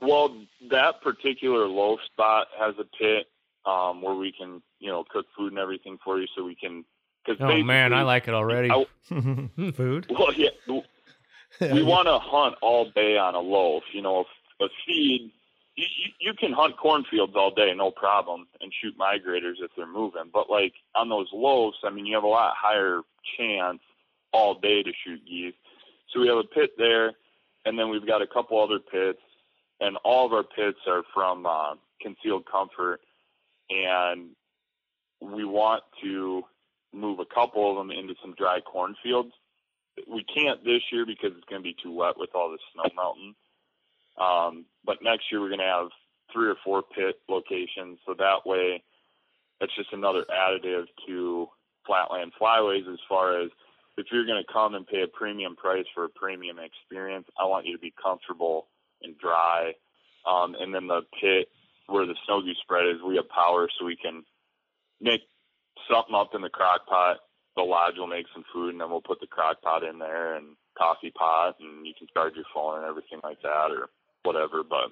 [0.00, 0.36] Well,
[0.70, 3.26] that particular low spot has a pit
[3.64, 6.84] um, where we can, you know, cook food and everything for you, so we can.
[7.26, 8.70] Cause Oh man, I like it already.
[8.70, 8.84] I-
[9.72, 10.06] Food.
[10.10, 10.50] Well, yeah,
[11.72, 13.82] we want to hunt all day on a loaf.
[13.94, 14.26] You know,
[14.60, 15.32] a feed.
[15.76, 15.86] You,
[16.20, 20.30] you, can hunt cornfields all day, no problem, and shoot migrators if they're moving.
[20.32, 23.00] But like on those loaves, I mean, you have a lot higher
[23.36, 23.80] chance
[24.32, 25.54] all day to shoot geese.
[26.12, 27.12] So we have a pit there,
[27.64, 29.18] and then we've got a couple other pits,
[29.80, 33.00] and all of our pits are from uh, Concealed Comfort,
[33.68, 34.30] and
[35.20, 36.44] we want to
[36.92, 39.32] move a couple of them into some dry cornfields
[40.08, 42.90] we can't this year because it's going to be too wet with all the snow
[42.96, 43.34] melting.
[44.20, 45.88] Um, but next year we're going to have
[46.32, 48.82] three or four pit locations, so that way
[49.60, 51.48] that's just another additive to
[51.86, 52.92] flatland flyways.
[52.92, 53.50] As far as
[53.96, 57.46] if you're going to come and pay a premium price for a premium experience, I
[57.46, 58.68] want you to be comfortable
[59.02, 59.72] and dry.
[60.26, 61.48] Um, and then the pit
[61.86, 64.24] where the snow goose spread is, we have power, so we can
[65.00, 65.20] make
[65.90, 67.18] something up in the crock pot
[67.56, 70.34] the lodge will make some food and then we'll put the crock pot in there
[70.34, 73.88] and coffee pot and you can charge your phone and everything like that or
[74.24, 74.62] whatever.
[74.68, 74.90] But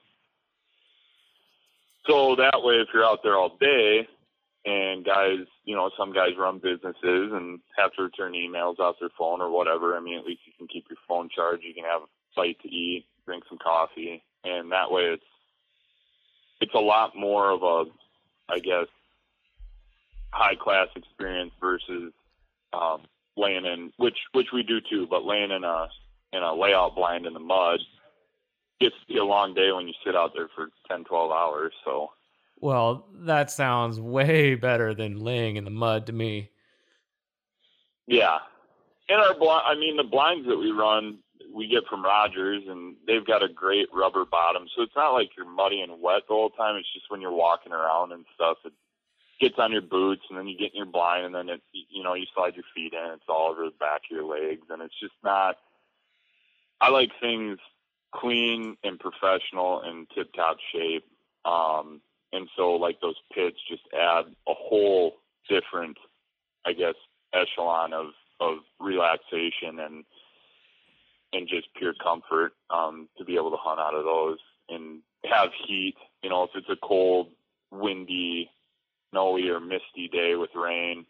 [2.07, 4.09] so that way, if you're out there all day
[4.65, 9.11] and guys, you know, some guys run businesses and have to return emails off their
[9.19, 11.65] phone or whatever, I mean, at least you can keep your phone charged.
[11.65, 14.23] You can have a bite to eat, drink some coffee.
[14.45, 15.23] And that way it's,
[16.61, 17.85] it's a lot more of a,
[18.53, 18.87] I guess,
[20.31, 22.13] high class experience versus
[22.73, 23.03] um,
[23.37, 25.89] laying in, which which we do too, but laying in a
[26.33, 27.81] in a layout blind in the mud
[28.83, 31.73] gets to be a long day when you sit out there for 10, 12 hours.
[31.85, 32.11] So
[32.61, 36.51] Well, that sounds way better than laying in the mud to me.
[38.07, 38.39] yeah,
[39.09, 41.19] and our blind, I mean the blinds that we run,
[41.55, 45.31] we get from Rogers, and they've got a great rubber bottom, so it's not like
[45.37, 46.77] you're muddy and wet the whole time.
[46.77, 48.73] It's just when you're walking around and stuff, it
[49.41, 52.03] gets on your boots, and then you get in your blind, and then it, you
[52.03, 54.83] know, you slide your feet in, it's all over the back of your legs, and
[54.83, 55.57] it's just not.
[56.81, 57.59] I like things
[58.15, 61.05] clean and professional and tip top shape.
[61.45, 62.01] Um,
[62.33, 65.17] and so like those pits just add a whole
[65.49, 65.97] different,
[66.65, 66.95] I guess,
[67.35, 68.07] echelon of,
[68.41, 70.05] of relaxation and,
[71.33, 75.51] and just pure comfort, um, to be able to hunt out of those and have
[75.67, 77.29] heat, you know, if it's a cold,
[77.71, 78.51] windy,
[79.11, 81.07] snowy or misty day with rain,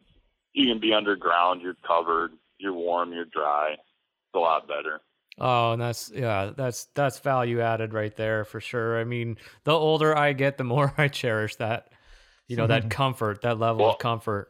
[0.52, 3.72] you can be underground, you're covered, you're warm, you're dry.
[3.72, 5.00] It's a lot better.
[5.38, 9.00] Oh, and that's yeah, that's that's value added right there for sure.
[9.00, 11.88] I mean, the older I get, the more I cherish that,
[12.48, 12.88] you know, that mm-hmm.
[12.90, 14.48] comfort, that level Well- of comfort.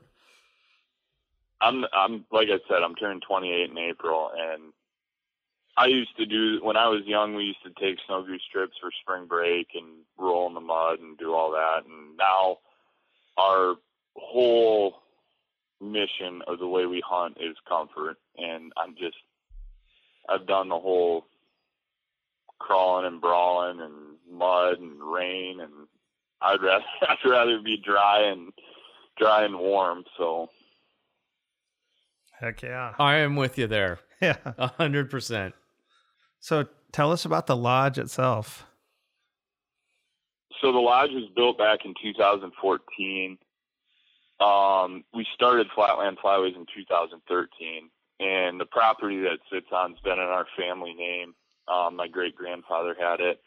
[1.61, 4.73] I'm I'm like I said, I'm turning 28 in April, and
[5.77, 7.37] I used to do when I was young.
[7.37, 9.87] We used to take snow goose trips for spring break and
[10.19, 11.85] roll in the mud and do all that.
[11.87, 12.59] And now
[13.39, 13.77] our
[14.17, 14.97] whole
[15.81, 19.17] mission of the way we hunt is comfort, and I'm just
[20.29, 21.27] I've done the whole
[22.59, 23.93] crawling and brawling and
[24.31, 25.73] mud and rain, and
[26.41, 28.53] I'd rather I'd rather be dry and
[29.19, 30.05] dry and warm.
[30.17, 30.49] So.
[32.39, 32.95] Heck yeah.
[32.99, 34.37] I am with you there, Yeah.
[34.45, 35.55] a hundred percent.
[36.41, 38.67] So tell us about the lodge itself.
[40.61, 43.39] so the lodge was built back in 2014.
[44.41, 47.91] Um, we started Flatland Flyways in 2013,
[48.23, 51.35] and the property that sits on has been in our family name.
[51.69, 53.41] Um, my great grandfather had it,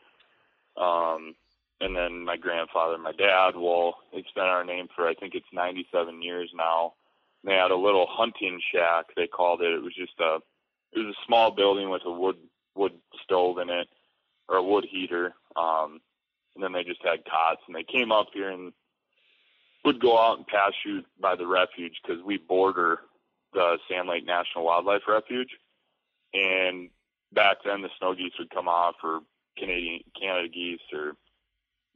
[0.77, 1.35] um,
[1.81, 3.51] and then my grandfather, my dad.
[3.55, 6.93] Well, it's been our name for I think it's 97 years now.
[7.43, 9.05] They had a little hunting shack.
[9.15, 9.73] They called it.
[9.73, 10.37] It was just a
[10.93, 12.37] it was a small building with a wood
[12.75, 13.87] wood stove in it
[14.47, 15.33] or a wood heater.
[15.55, 16.01] Um,
[16.55, 18.71] and then they just had cots and they came up here and
[19.83, 22.99] would go out and pass shoot by the refuge because we border
[23.55, 25.49] the Sand Lake National Wildlife Refuge.
[26.33, 26.89] And
[27.33, 29.21] back then the snow geese would come off or
[29.57, 31.13] Canadian Canada geese or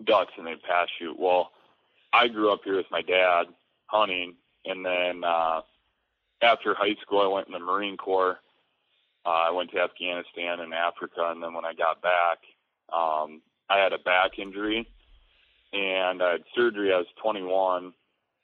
[0.03, 1.19] ducks and they'd pass shoot.
[1.19, 1.51] Well,
[2.13, 3.43] I grew up here with my dad
[3.85, 5.61] hunting and then uh
[6.41, 8.39] after high school I went in the Marine Corps.
[9.25, 12.39] Uh, I went to Afghanistan and Africa and then when I got back
[12.93, 14.87] um I had a back injury
[15.73, 16.93] and I had surgery.
[16.93, 17.93] I was 21.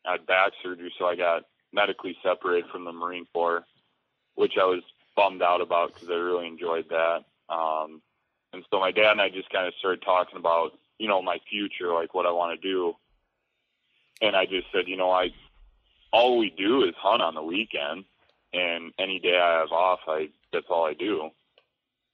[0.05, 1.43] I had back surgery, so I got
[1.75, 3.65] medically separated from the Marine Corps,
[4.35, 4.81] which I was
[5.15, 7.25] bummed out about because I really enjoyed that.
[7.53, 8.01] Um,
[8.53, 11.37] and so my dad and I just kind of started talking about, you know, my
[11.49, 12.95] future, like what I want to do.
[14.21, 15.31] And I just said, you know, I
[16.11, 18.05] all we do is hunt on the weekend,
[18.53, 21.29] and any day I have off, I that's all I do.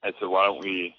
[0.04, 0.96] I said, why don't we,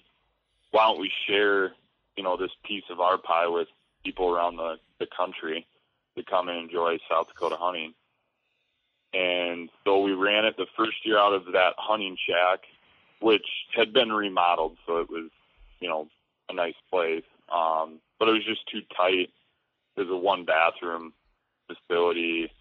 [0.71, 1.73] why don't we share,
[2.15, 3.67] you know, this piece of our pie with
[4.05, 5.67] people around the, the country
[6.15, 7.93] to come and enjoy South Dakota hunting.
[9.13, 12.61] And so we ran it the first year out of that hunting shack,
[13.19, 13.45] which
[13.75, 15.29] had been remodeled, so it was,
[15.79, 16.07] you know,
[16.49, 17.23] a nice place.
[17.53, 19.29] Um, but it was just too tight.
[19.95, 21.13] There's a one bathroom
[21.67, 22.51] facility.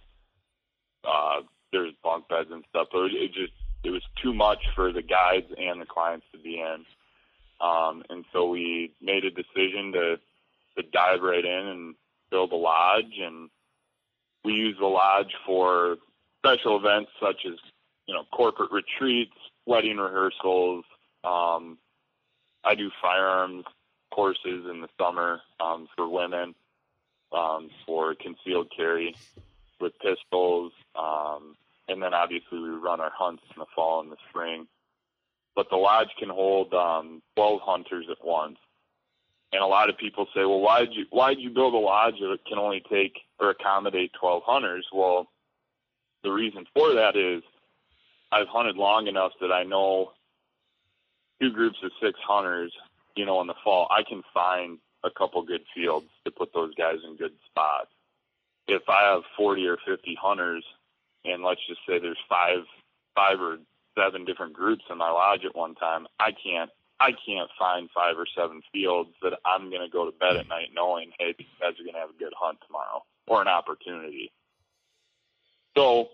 [1.05, 1.41] Uh,
[1.73, 5.47] there's bunk beds and stuff, but it, just it was too much for the guides
[5.57, 6.85] and the clients to be in.
[7.61, 10.17] Um, and so we made a decision to
[10.77, 11.95] to dive right in and
[12.31, 13.51] build a lodge, and
[14.45, 15.97] we use the lodge for
[16.45, 17.59] special events such as
[18.07, 20.85] you know corporate retreats, wedding rehearsals.
[21.25, 21.79] Um,
[22.65, 23.65] I do firearms
[24.13, 26.55] courses in the summer um, for women
[27.33, 29.15] um, for concealed carry
[29.81, 31.57] with pistols, um,
[31.89, 34.67] and then obviously we run our hunts in the fall and the spring.
[35.55, 38.57] But the lodge can hold um, 12 hunters at once.
[39.53, 41.79] And a lot of people say, well, why did you why did you build a
[41.79, 44.87] lodge that can only take or accommodate 12 hunters?
[44.93, 45.29] Well,
[46.23, 47.43] the reason for that is
[48.31, 50.13] I've hunted long enough that I know
[51.41, 52.73] two groups of six hunters,
[53.17, 56.75] you know, in the fall, I can find a couple good fields to put those
[56.75, 57.91] guys in good spots.
[58.69, 60.65] If I have 40 or 50 hunters,
[61.25, 62.65] and let's just say there's five,
[63.15, 63.59] five or
[63.99, 68.17] seven different groups in my lodge at one time, I can't, I can't find five
[68.17, 71.49] or seven fields that I'm going to go to bed at night knowing, hey, these
[71.61, 74.31] guys are going to have a good hunt tomorrow or an opportunity.
[75.77, 76.09] So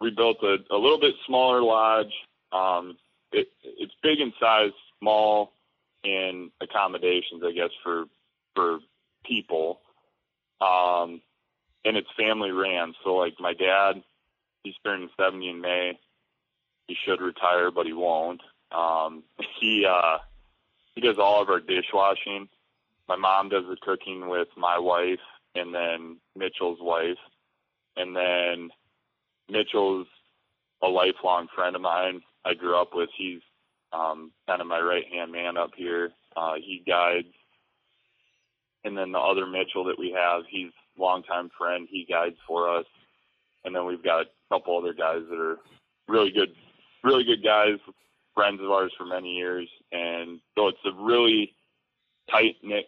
[0.00, 2.12] we built a, a little bit smaller lodge.
[2.52, 2.96] Um,
[3.32, 5.52] it, it's big in size, small
[6.04, 8.04] in accommodations, I guess, for
[8.54, 8.78] for
[9.24, 9.80] people.
[10.60, 11.20] Um,
[11.84, 12.94] and it's family ran.
[13.04, 14.02] So like my dad,
[14.64, 15.98] he's turning 70 in May.
[16.88, 18.40] He should retire, but he won't.
[18.72, 19.24] Um,
[19.60, 20.18] he uh,
[20.94, 22.48] he does all of our dishwashing.
[23.08, 25.20] My mom does the cooking with my wife
[25.54, 27.18] and then Mitchell's wife,
[27.96, 28.70] and then
[29.48, 30.06] Mitchell's
[30.82, 32.20] a lifelong friend of mine.
[32.44, 33.10] I grew up with.
[33.16, 33.40] He's
[33.92, 36.10] um, kind of my right hand man up here.
[36.36, 37.32] Uh, he guides,
[38.84, 41.88] and then the other Mitchell that we have, he's longtime friend.
[41.90, 42.86] He guides for us,
[43.64, 45.56] and then we've got a couple other guys that are
[46.08, 46.50] really good,
[47.02, 47.78] really good guys,
[48.34, 51.52] friends of ours for many years, and so it's a really
[52.30, 52.86] tight knit,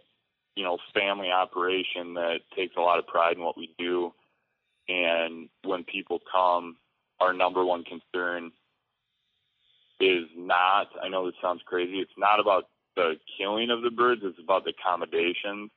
[0.56, 4.12] you know, family operation that takes a lot of pride in what we do.
[4.88, 6.76] And when people come,
[7.20, 8.52] our number one concern
[10.00, 14.22] is not, I know this sounds crazy, it's not about the killing of the birds,
[14.24, 15.70] it's about the accommodations.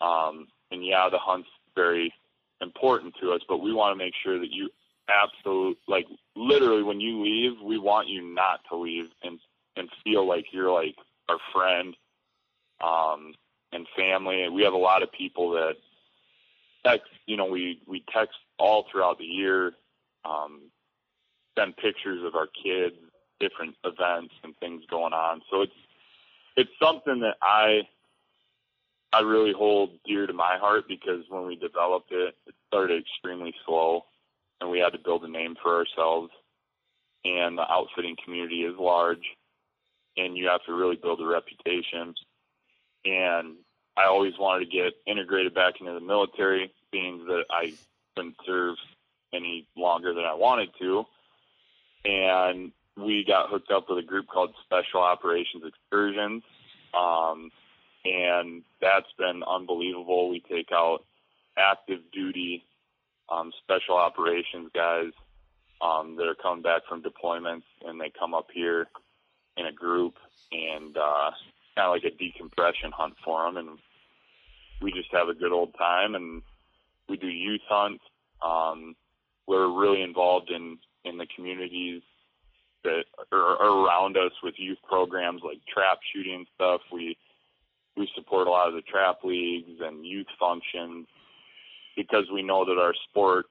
[0.00, 2.12] Um, and yeah, the hunt's very
[2.60, 4.70] important to us, but we want to make sure that you
[5.08, 9.38] absolutely, like literally when you leave, we want you not to leave and,
[9.76, 10.94] and feel like you're like
[11.28, 11.96] our friend,
[12.82, 13.34] um,
[13.72, 14.42] and family.
[14.42, 15.74] And we have a lot of people that
[16.84, 19.72] text, you know, we, we text all throughout the year,
[20.24, 20.62] um,
[21.58, 22.96] send pictures of our kids,
[23.38, 25.42] different events and things going on.
[25.50, 25.72] So it's,
[26.56, 27.82] it's something that I,
[29.12, 33.54] I really hold dear to my heart because when we developed it, it started extremely
[33.66, 34.04] slow
[34.60, 36.30] and we had to build a name for ourselves.
[37.24, 39.24] And the outfitting community is large
[40.16, 42.14] and you have to really build a reputation.
[43.04, 43.56] And
[44.00, 47.74] I always wanted to get integrated back into the military, being that I
[48.16, 48.76] couldn't serve
[49.32, 51.04] any longer than I wanted to.
[52.04, 56.42] And we got hooked up with a group called Special Operations Excursions.
[56.98, 57.50] Um,
[58.04, 60.30] and that's been unbelievable.
[60.30, 61.04] We take out
[61.58, 62.64] active duty
[63.28, 65.12] um, special operations guys
[65.80, 68.86] um, that are coming back from deployments, and they come up here
[69.56, 70.14] in a group
[70.52, 71.30] and uh,
[71.76, 73.78] kind of like a decompression hunt for them, and
[74.80, 76.14] we just have a good old time.
[76.14, 76.42] And
[77.08, 78.04] we do youth hunts.
[78.42, 78.94] Um,
[79.46, 82.02] we're really involved in in the communities
[82.84, 86.80] that are, around us with youth programs like trap shooting stuff.
[86.92, 87.16] We
[87.96, 91.06] we support a lot of the trap leagues and youth functions
[91.96, 93.46] because we know that our sport,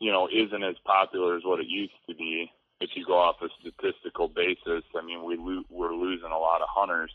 [0.00, 2.50] you know, isn't as popular as what it used to be.
[2.80, 5.38] If you go off a statistical basis, I mean, we
[5.70, 7.12] we're losing a lot of hunters,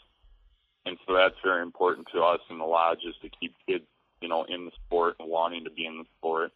[0.85, 3.85] and so that's very important to us in the lodges to keep kids,
[4.21, 6.51] you know, in the sport and wanting to be in the sport.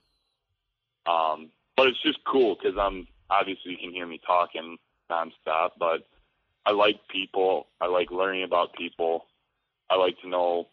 [1.05, 4.77] Um, but it's just cool because I'm obviously you can hear me talking
[5.11, 6.07] nonstop, but
[6.65, 7.67] I like people.
[7.79, 9.25] I like learning about people.
[9.89, 10.67] I like to know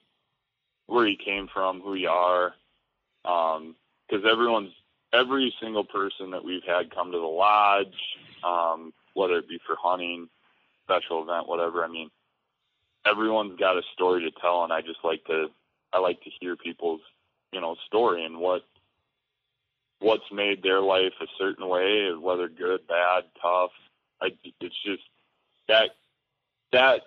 [0.86, 2.55] where you came from, who you are,
[3.22, 4.72] because um, everyone's
[5.12, 7.86] every single person that we've had come to the lodge,
[8.44, 10.28] um, whether it be for hunting
[10.84, 11.84] special event, whatever.
[11.84, 12.11] I mean,
[13.07, 15.48] everyone's got a story to tell, and I just like to
[15.92, 17.00] I like to hear people's
[17.53, 18.62] you know story and what
[20.00, 23.70] what's made their life a certain way, whether good, bad, tough.
[24.20, 24.30] I,
[24.61, 25.03] it's just
[25.68, 25.90] that
[26.72, 27.03] that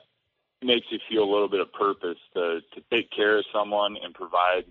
[0.62, 4.14] makes you feel a little bit of purpose to to take care of someone and
[4.14, 4.66] provide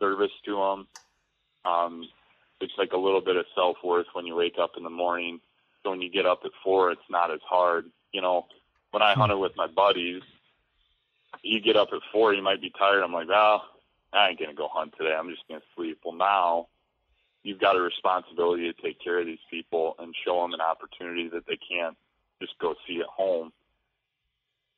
[0.00, 0.88] service to them.
[1.64, 2.08] Um,
[2.60, 5.40] it's like a little bit of self worth when you wake up in the morning.
[5.82, 7.86] So when you get up at four, it's not as hard.
[8.12, 8.46] You know,
[8.90, 10.22] when I hunted with my buddies,
[11.42, 13.02] you get up at four, you might be tired.
[13.02, 13.64] I'm like, well,
[14.12, 15.14] I ain't gonna go hunt today.
[15.14, 16.00] I'm just gonna sleep.
[16.04, 16.66] Well, now
[17.42, 21.28] you've got a responsibility to take care of these people and show them an opportunity
[21.28, 21.96] that they can't
[22.40, 23.52] just go see at home.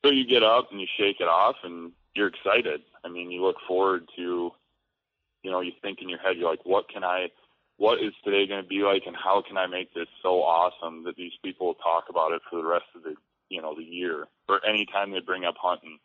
[0.03, 2.81] So you get up and you shake it off and you're excited.
[3.03, 4.51] I mean, you look forward to,
[5.43, 7.27] you know, you think in your head, you're like, what can I,
[7.77, 11.03] what is today going to be like and how can I make this so awesome
[11.05, 13.15] that these people talk about it for the rest of the,
[13.49, 15.99] you know, the year or anytime they bring up hunting.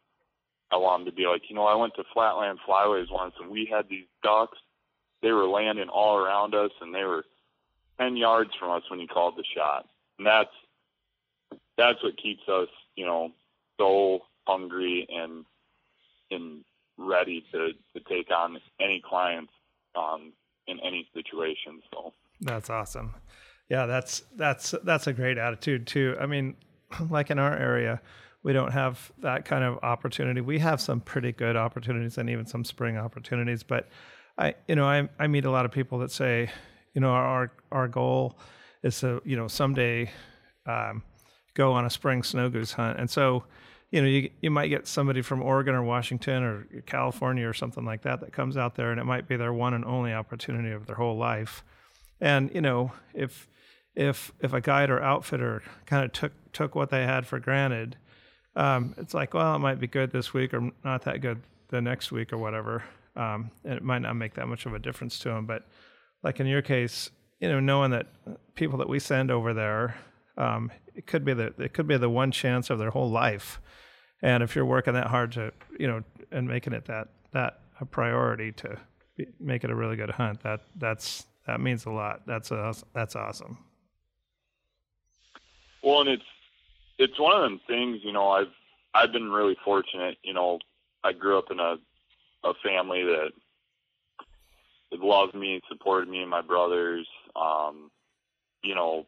[0.71, 3.51] I want them to be like, you know, I went to Flatland Flyways once and
[3.51, 4.59] we had these ducks.
[5.23, 7.25] They were landing all around us and they were
[7.99, 9.87] 10 yards from us when you called the shot.
[10.19, 10.51] And that's,
[11.77, 13.31] that's what keeps us, you know,
[13.79, 15.45] so hungry and,
[16.31, 16.65] and
[16.99, 19.53] ready to, to take on any clients,
[19.97, 20.33] um,
[20.67, 21.81] in any situation.
[21.93, 23.15] So that's awesome.
[23.71, 26.17] Yeah, that's, that's, that's a great attitude too.
[26.21, 26.57] I mean,
[27.11, 28.01] like in our area,
[28.49, 30.41] we don't have that kind of opportunity.
[30.41, 33.91] We have some pretty good opportunities and even some spring opportunities, but
[34.39, 36.49] I, you know, I, I meet a lot of people that say,
[36.95, 38.39] you know, our, our goal
[38.83, 40.11] is to, you know, someday,
[40.65, 41.03] um,
[41.53, 42.99] go on a spring snow goose hunt.
[42.99, 43.45] And so,
[43.91, 47.85] you know, you, you might get somebody from Oregon or Washington or California or something
[47.85, 50.71] like that that comes out there and it might be their one and only opportunity
[50.71, 51.63] of their whole life.
[52.19, 53.47] And, you know, if,
[53.95, 57.99] if, if a guide or outfitter kind of took, took what they had for granted,
[58.59, 61.81] um, it's like, well, it might be good this week or not that good the
[61.81, 62.83] next week or whatever.
[63.15, 65.47] Um, and it might not make that much of a difference to them.
[65.47, 65.65] But
[66.25, 68.09] like in your case, you know, knowing that
[68.57, 69.97] people that we send over there,
[70.37, 73.61] um, it could be the it could be the one chance of their whole life.
[74.23, 76.03] And if you're working that hard to, you know,
[76.33, 78.77] and making it that that a priority to
[79.17, 82.23] be, make it a really good hunt, that that's that means a lot.
[82.27, 83.59] That's a, that's awesome.
[85.85, 86.25] Well, and it's
[86.99, 88.53] it's one of them things, you know, I've
[88.95, 90.59] I've been really fortunate, you know,
[91.05, 91.77] I grew up in a
[92.45, 93.31] a family that
[94.91, 97.07] that loved me, supported me and my brothers.
[97.37, 97.91] Um,
[98.63, 99.07] you know,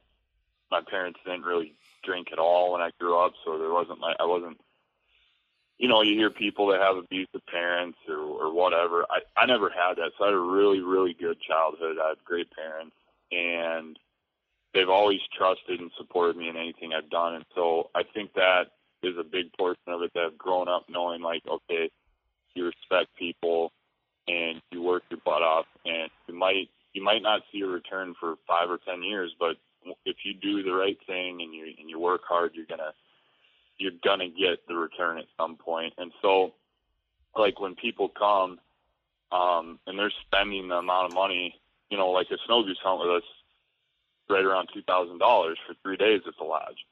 [0.71, 1.75] my parents didn't really
[2.05, 4.61] drink at all when I grew up, so there wasn't like I wasn't
[5.81, 9.07] you know, you hear people that have abusive parents or, or whatever.
[9.09, 10.13] I, I never had that.
[10.19, 11.97] So I had a really, really good childhood.
[11.99, 12.95] I had great parents
[13.33, 13.99] and
[14.75, 17.35] they've always trusted and supported me in anything I've done.
[17.35, 18.65] And so I think that
[19.03, 21.91] is a big portion of it that I've grown up knowing like, okay,
[22.55, 23.73] you respect people
[24.29, 28.15] and you work your butt off and you might, you might not see a return
[28.21, 29.57] for five or 10 years, but
[30.05, 32.93] if you do the right thing and you, and you work hard, you're to,
[33.79, 35.95] you're to get the return at some point.
[35.99, 36.53] And so
[37.37, 38.59] like when people come,
[39.33, 41.55] um, and they're spending the amount of money,
[41.89, 43.23] you know, like a snow goose hunt with us
[44.31, 46.87] right around two thousand dollars for three days at the lodge.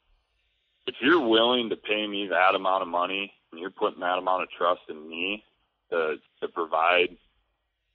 [0.86, 4.42] If you're willing to pay me that amount of money and you're putting that amount
[4.42, 5.44] of trust in me
[5.90, 7.16] to to provide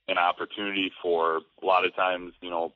[0.08, 2.74] an opportunity for a lot of times, you know,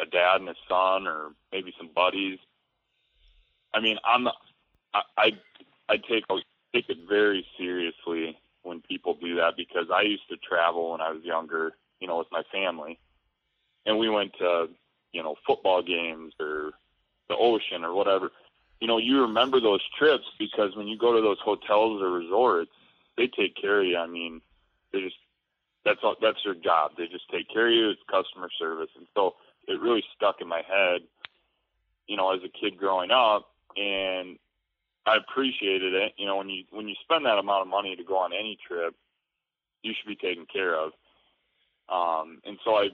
[0.00, 2.38] a dad and a son or maybe some buddies.
[3.74, 5.30] I mean, I'm I I,
[5.88, 6.24] I take
[6.74, 11.10] take it very seriously when people do that because I used to travel when I
[11.10, 12.98] was younger, you know, with my family.
[13.84, 14.68] And we went to
[15.12, 16.72] you know, football games or
[17.28, 18.30] the ocean or whatever,
[18.80, 22.72] you know, you remember those trips because when you go to those hotels or resorts,
[23.16, 23.96] they take care of you.
[23.96, 24.40] I mean,
[24.92, 25.16] they just
[25.84, 26.92] that's all that's their job.
[26.98, 27.90] They just take care of you.
[27.90, 29.36] It's customer service, and so
[29.68, 31.02] it really stuck in my head,
[32.08, 34.38] you know, as a kid growing up, and
[35.06, 36.14] I appreciated it.
[36.16, 38.58] You know, when you when you spend that amount of money to go on any
[38.66, 38.94] trip,
[39.82, 40.92] you should be taken care of.
[41.88, 42.88] Um, and so I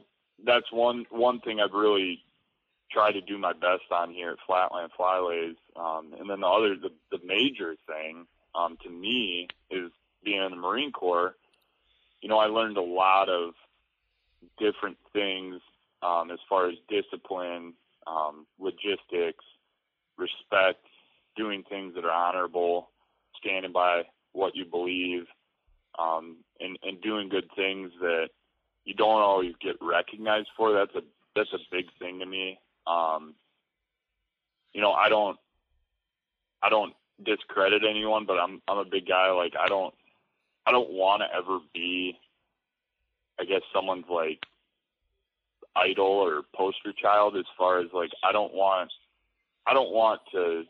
[0.44, 2.22] that's one one thing I've really
[2.90, 5.56] tried to do my best on here at Flatland Flyways.
[5.76, 9.90] Um, and then the other, the, the major thing um, to me is
[10.24, 11.34] being in the Marine Corps.
[12.22, 13.52] You know, I learned a lot of
[14.58, 15.60] different things
[16.02, 17.74] um, as far as discipline,
[18.06, 19.44] um, logistics,
[20.16, 20.84] respect,
[21.36, 22.90] doing things that are honorable,
[23.36, 25.26] standing by what you believe,
[25.98, 28.28] um, and, and doing good things that
[28.88, 30.72] you don't always get recognized for.
[30.72, 31.02] That's a
[31.36, 32.58] that's a big thing to me.
[32.86, 33.34] Um,
[34.72, 35.36] you know, I don't
[36.62, 39.30] I don't discredit anyone, but I'm I'm a big guy.
[39.30, 39.92] Like I don't
[40.64, 42.18] I don't want to ever be,
[43.38, 44.42] I guess, someone's like
[45.76, 47.36] idol or poster child.
[47.36, 48.90] As far as like I don't want
[49.66, 50.64] I don't want to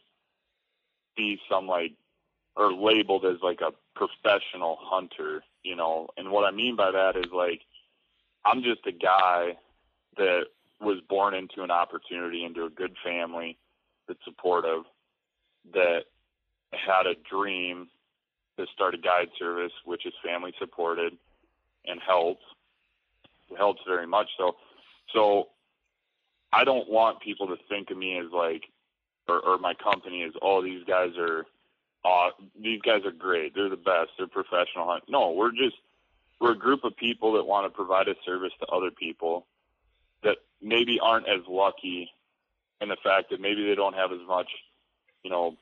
[1.16, 1.93] be some like
[2.57, 6.09] or labeled as like a professional hunter, you know.
[6.16, 7.61] And what I mean by that is like
[8.45, 9.57] I'm just a guy
[10.16, 10.45] that
[10.80, 13.59] was born into an opportunity, into a good family
[14.07, 14.84] that's supportive,
[15.72, 16.05] that
[16.72, 17.89] had a dream
[18.57, 21.16] to start a guide service, which is family supported
[21.86, 22.43] and helps.
[23.57, 24.57] helps very much so.
[25.14, 25.49] So
[26.53, 28.64] I don't want people to think of me as like,
[29.28, 31.45] or, or my company as, oh, these guys are,
[32.05, 32.30] uh,
[32.61, 33.55] these guys are great.
[33.55, 34.11] They're the best.
[34.16, 34.99] They're professional.
[35.09, 35.76] No, we're just,
[36.41, 39.47] we're a group of people that want to provide a service to other people
[40.22, 42.11] that maybe aren't as lucky
[42.80, 44.49] in the fact that maybe they don't have as much,
[45.22, 45.57] you know,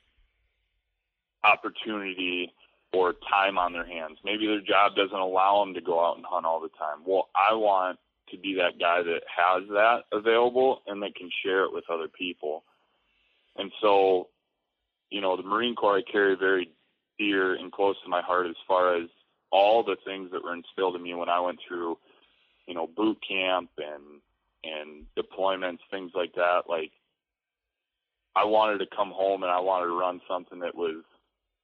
[1.43, 2.53] opportunity
[2.93, 4.17] or time on their hands.
[4.23, 6.99] Maybe their job doesn't allow them to go out and hunt all the time.
[7.05, 7.99] Well, I want
[8.31, 12.07] to be that guy that has that available and that can share it with other
[12.07, 12.63] people.
[13.55, 14.27] And so,
[15.09, 16.71] you know, the Marine Corps I carry very
[17.17, 19.09] dear and close to my heart as far as
[19.51, 21.97] all the things that were instilled in me when I went through,
[22.67, 24.21] you know, boot camp and
[24.63, 26.63] and deployments, things like that.
[26.67, 26.91] Like
[28.35, 31.03] I wanted to come home and I wanted to run something that was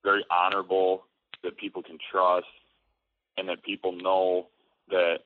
[0.04, 1.06] very honorable,
[1.44, 2.46] that people can trust,
[3.38, 4.48] and that people know
[4.90, 5.20] that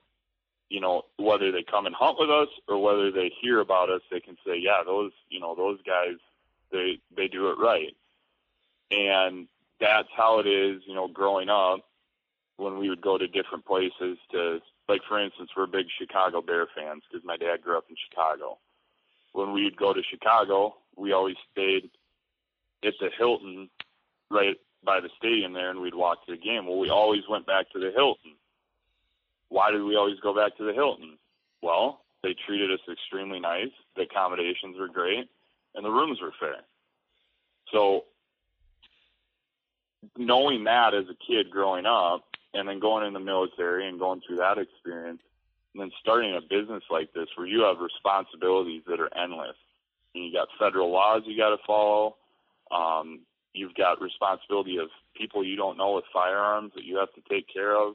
[0.68, 4.02] you know whether they come and hunt with us or whether they hear about us,
[4.10, 6.16] they can say, yeah, those you know those guys
[6.72, 7.96] they they do it right,
[8.90, 9.46] and
[9.80, 10.82] that's how it is.
[10.86, 11.87] You know, growing up
[12.58, 16.66] when we would go to different places to like for instance we're big chicago bear
[16.76, 18.58] fans because my dad grew up in chicago.
[19.32, 21.90] When we'd go to chicago we always stayed
[22.84, 23.70] at the hilton
[24.30, 25.94] right by the stadium there and we'd
[26.26, 26.66] to the game.
[26.66, 28.34] Well we always went back to the hilton.
[29.48, 31.16] Why did we always go back to the hilton?
[31.62, 33.70] Well they treated us extremely nice.
[33.94, 35.30] The accommodations were great
[35.76, 36.62] and the rooms were fair.
[37.72, 38.04] So
[40.16, 42.24] knowing that as a kid growing up
[42.54, 45.20] and then going in the military and going through that experience
[45.74, 49.56] and then starting a business like this where you have responsibilities that are endless.
[50.14, 52.16] And you got federal laws you got to follow.
[52.70, 53.20] Um,
[53.52, 57.46] you've got responsibility of people you don't know with firearms that you have to take
[57.52, 57.94] care of.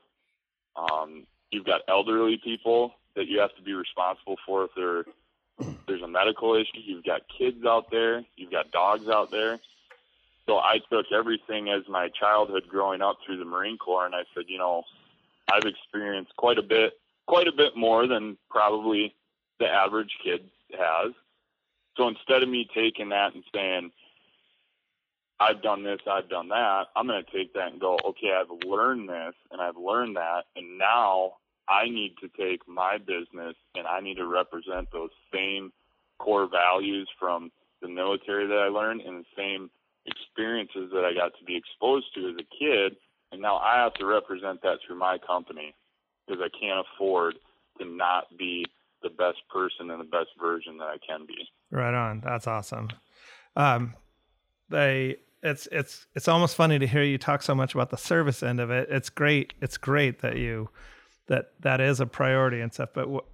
[0.76, 5.06] Um, you've got elderly people that you have to be responsible for if
[5.88, 6.80] there's a medical issue.
[6.84, 8.24] You've got kids out there.
[8.36, 9.60] You've got dogs out there
[10.48, 14.24] so I took everything as my childhood growing up through the Marine Corps, and I
[14.34, 14.84] said, you know,
[15.52, 16.94] I've experienced quite a bit,
[17.28, 19.16] quite a bit more than probably
[19.60, 20.42] the average kid
[20.78, 21.14] has.
[21.96, 23.92] So instead of me taking that and saying,
[25.40, 28.66] I've done this, I've done that, I'm going to take that and go, okay, I've
[28.66, 31.34] learned this and I've learned that, and now
[31.68, 35.72] I need to take my business and I need to represent those same
[36.20, 39.70] core values from the military that I learned and the same
[40.06, 42.98] experiences that I got to be exposed to as a kid,
[43.32, 45.74] and now I have to represent that through my company
[46.28, 47.36] because I can't afford
[47.80, 48.66] to not be
[49.02, 51.48] the best person and the best version that I can be.
[51.72, 52.22] Right on.
[52.24, 52.90] That's awesome.
[53.56, 53.96] Um,
[54.70, 58.42] they it's it's it's almost funny to hear you talk so much about the service
[58.42, 58.88] end of it.
[58.90, 59.54] It's great.
[59.62, 60.70] It's great that you
[61.28, 62.90] that that is a priority and stuff.
[62.94, 63.26] But what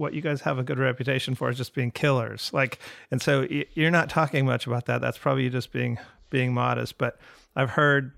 [0.00, 2.50] what you guys have a good reputation for is just being killers.
[2.54, 2.78] Like,
[3.10, 5.02] and so you're not talking much about that.
[5.02, 5.98] That's probably just being
[6.30, 6.96] being modest.
[6.96, 7.18] But
[7.54, 8.12] I've heard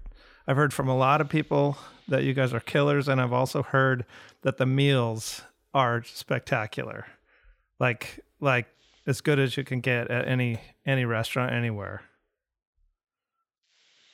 [0.47, 1.76] I've heard from a lot of people
[2.07, 4.07] that you guys are killers, and I've also heard
[4.43, 5.43] that the meals
[5.74, 7.07] are spectacular,
[7.80, 8.68] like like
[9.09, 12.03] as good as you can get at any any restaurant anywhere.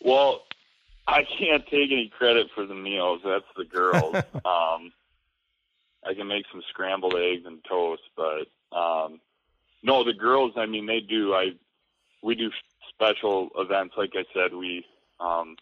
[0.02, 0.40] Well,
[1.06, 3.20] I can't take any credit for the meals.
[3.22, 4.14] That's the girls.
[4.46, 4.90] um,
[6.04, 9.20] I can make some scrambled eggs and toast, but um,
[9.82, 10.52] no, the girls.
[10.56, 11.34] I mean, they do.
[11.34, 11.50] I
[12.22, 12.50] we do
[12.88, 13.94] special events.
[13.96, 14.84] Like I said, we
[15.20, 15.56] um,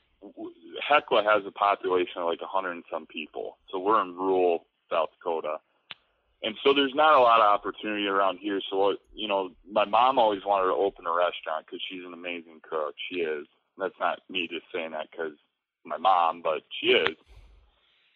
[0.87, 4.67] Hecla has a population of like a hundred and some people, so we're in rural
[4.91, 5.59] South Dakota,
[6.43, 8.61] and so there's not a lot of opportunity around here.
[8.71, 12.61] So you know, my mom always wanted to open a restaurant because she's an amazing
[12.69, 12.95] cook.
[13.11, 13.47] She is.
[13.79, 15.35] That's not me just saying that because
[15.85, 17.17] my mom, but she is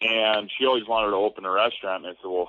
[0.00, 2.04] and she always wanted to open a restaurant.
[2.04, 2.48] And I said, well,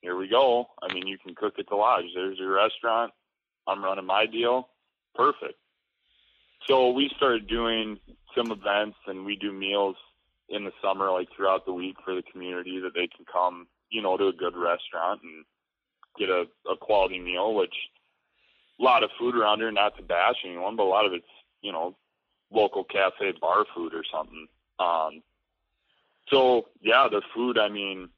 [0.00, 0.66] here we go.
[0.82, 2.06] I mean, you can cook at the lodge.
[2.14, 3.12] There's your restaurant.
[3.66, 4.68] I'm running my deal.
[5.14, 5.54] Perfect.
[6.66, 7.98] So we started doing
[8.36, 9.96] some events and we do meals
[10.48, 14.02] in the summer, like throughout the week for the community that they can come, you
[14.02, 15.44] know, to a good restaurant and
[16.18, 17.74] get a, a quality meal, which
[18.80, 21.26] a lot of food around here, not to bash anyone, but a lot of it's
[21.62, 21.96] you know,
[22.50, 24.46] local cafe bar food or something.
[24.78, 25.22] Um,
[26.28, 27.58] so yeah, the food.
[27.58, 28.08] I mean,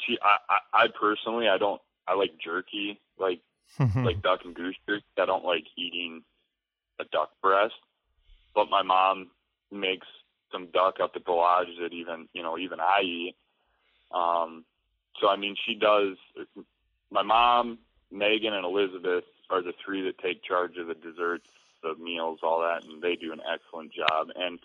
[0.00, 1.80] gee, I, I, I personally, I don't.
[2.08, 3.40] I like jerky, like
[3.96, 5.04] like duck and goose jerky.
[5.18, 6.22] I don't like eating
[7.00, 7.74] a duck breast,
[8.54, 9.30] but my mom
[9.70, 10.06] makes
[10.52, 13.36] some duck up at the lodge that even you know even I eat.
[14.12, 14.64] Um,
[15.20, 16.16] so I mean, she does.
[17.10, 17.78] My mom,
[18.10, 21.48] Megan, and Elizabeth are the three that take charge of the desserts,
[21.82, 24.28] the meals, all that, and they do an excellent job.
[24.34, 24.58] And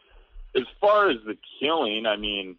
[0.56, 2.58] as far as the killing, I mean,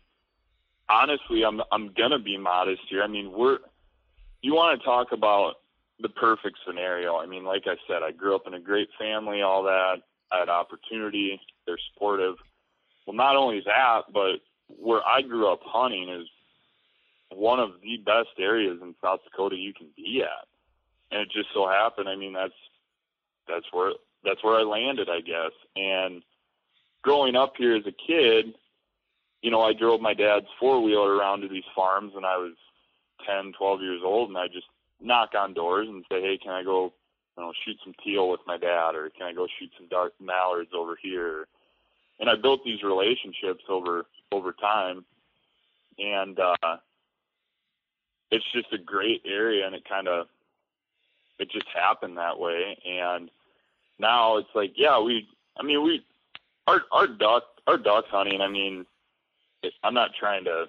[0.89, 3.03] honestly, I'm I'm gonna be modest here.
[3.03, 3.59] I mean, we're
[4.41, 5.55] you want to talk about
[6.01, 7.17] the perfect scenario.
[7.17, 10.03] I mean, like I said, I grew up in a great family, all that.
[10.33, 11.41] I had opportunity.
[11.67, 12.37] They're supportive.
[13.07, 16.29] Well, not only that, but where I grew up hunting is
[17.31, 20.49] one of the best areas in South Dakota you can be at.
[21.11, 22.55] And it just so happened, I mean, that's
[23.49, 23.93] that's where
[24.25, 25.53] that's where I landed, I guess.
[25.77, 26.23] And
[27.03, 28.55] growing up here as a kid,
[29.43, 32.55] you know, I drove my dad's four wheeler around to these farms when I was
[33.27, 34.67] 10, 12 years old, and I just
[35.01, 36.93] knock on doors and say, hey, can I go,
[37.37, 40.13] you know, shoot some teal with my dad, or can I go shoot some dark
[40.21, 41.47] mallards over here?
[42.21, 45.05] And I built these relationships over over time,
[45.99, 46.77] and uh,
[48.31, 50.27] it's just a great area, and it kind of
[51.39, 53.29] it just happened that way, and
[53.99, 55.27] now it's like, yeah, we,
[55.59, 56.05] I mean, we,
[56.67, 58.87] our our duck our duck hunting, I mean,
[59.63, 60.67] it, I'm not trying to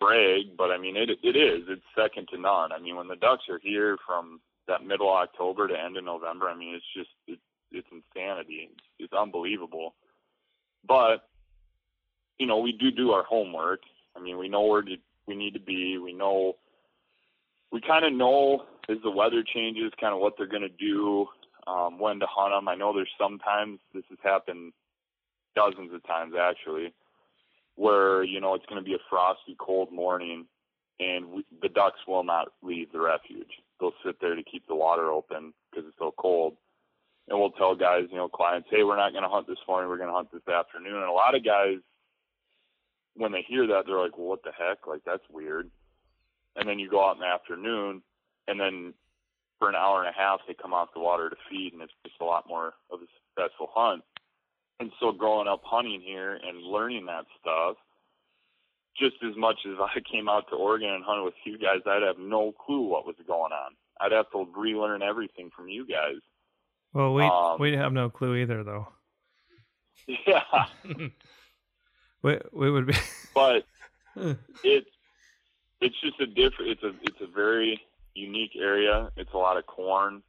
[0.00, 1.64] brag, but I mean it it is.
[1.68, 2.72] It's second to none.
[2.72, 6.04] I mean when the ducks are here from that middle of October to end of
[6.04, 7.38] November, I mean it's just it,
[7.72, 8.70] it's insanity.
[8.72, 9.94] It's, it's unbelievable.
[10.86, 11.28] But
[12.38, 13.80] you know we do do our homework.
[14.16, 14.96] I mean we know where to,
[15.26, 15.98] we need to be.
[15.98, 16.56] We know
[17.72, 21.26] we kind of know as the weather changes, kind of what they're going to do,
[21.66, 22.68] um, when to hunt them.
[22.68, 24.72] I know there's sometimes this has happened
[25.56, 26.92] dozens of times actually
[27.76, 30.46] where you know it's going to be a frosty, cold morning,
[30.98, 33.50] and we, the ducks will not leave the refuge.
[33.78, 36.56] They'll sit there to keep the water open because it's so cold.
[37.28, 39.90] And we'll tell guys, you know, clients, hey, we're not going to hunt this morning.
[39.90, 40.94] We're going to hunt this afternoon.
[40.94, 41.78] And a lot of guys,
[43.16, 44.86] when they hear that, they're like, well, what the heck?
[44.86, 45.70] Like that's weird.
[46.54, 48.02] And then you go out in the afternoon,
[48.48, 48.94] and then
[49.58, 51.92] for an hour and a half they come off the water to feed, and it's
[52.06, 54.02] just a lot more of a successful hunt
[54.80, 57.76] and so growing up hunting here and learning that stuff,
[58.98, 62.02] just as much as I came out to Oregon and hunted with you guys, I'd
[62.02, 63.72] have no clue what was going on.
[64.00, 66.16] I'd have to relearn everything from you guys.
[66.92, 68.88] Well, we um, we have no clue either, though.
[70.24, 70.42] Yeah.
[72.22, 72.94] we we would be,
[73.34, 73.66] but
[74.62, 74.88] it's
[75.80, 76.70] it's just a different.
[76.70, 77.80] It's a it's a very
[78.14, 79.10] unique area.
[79.16, 80.22] It's a lot of corn.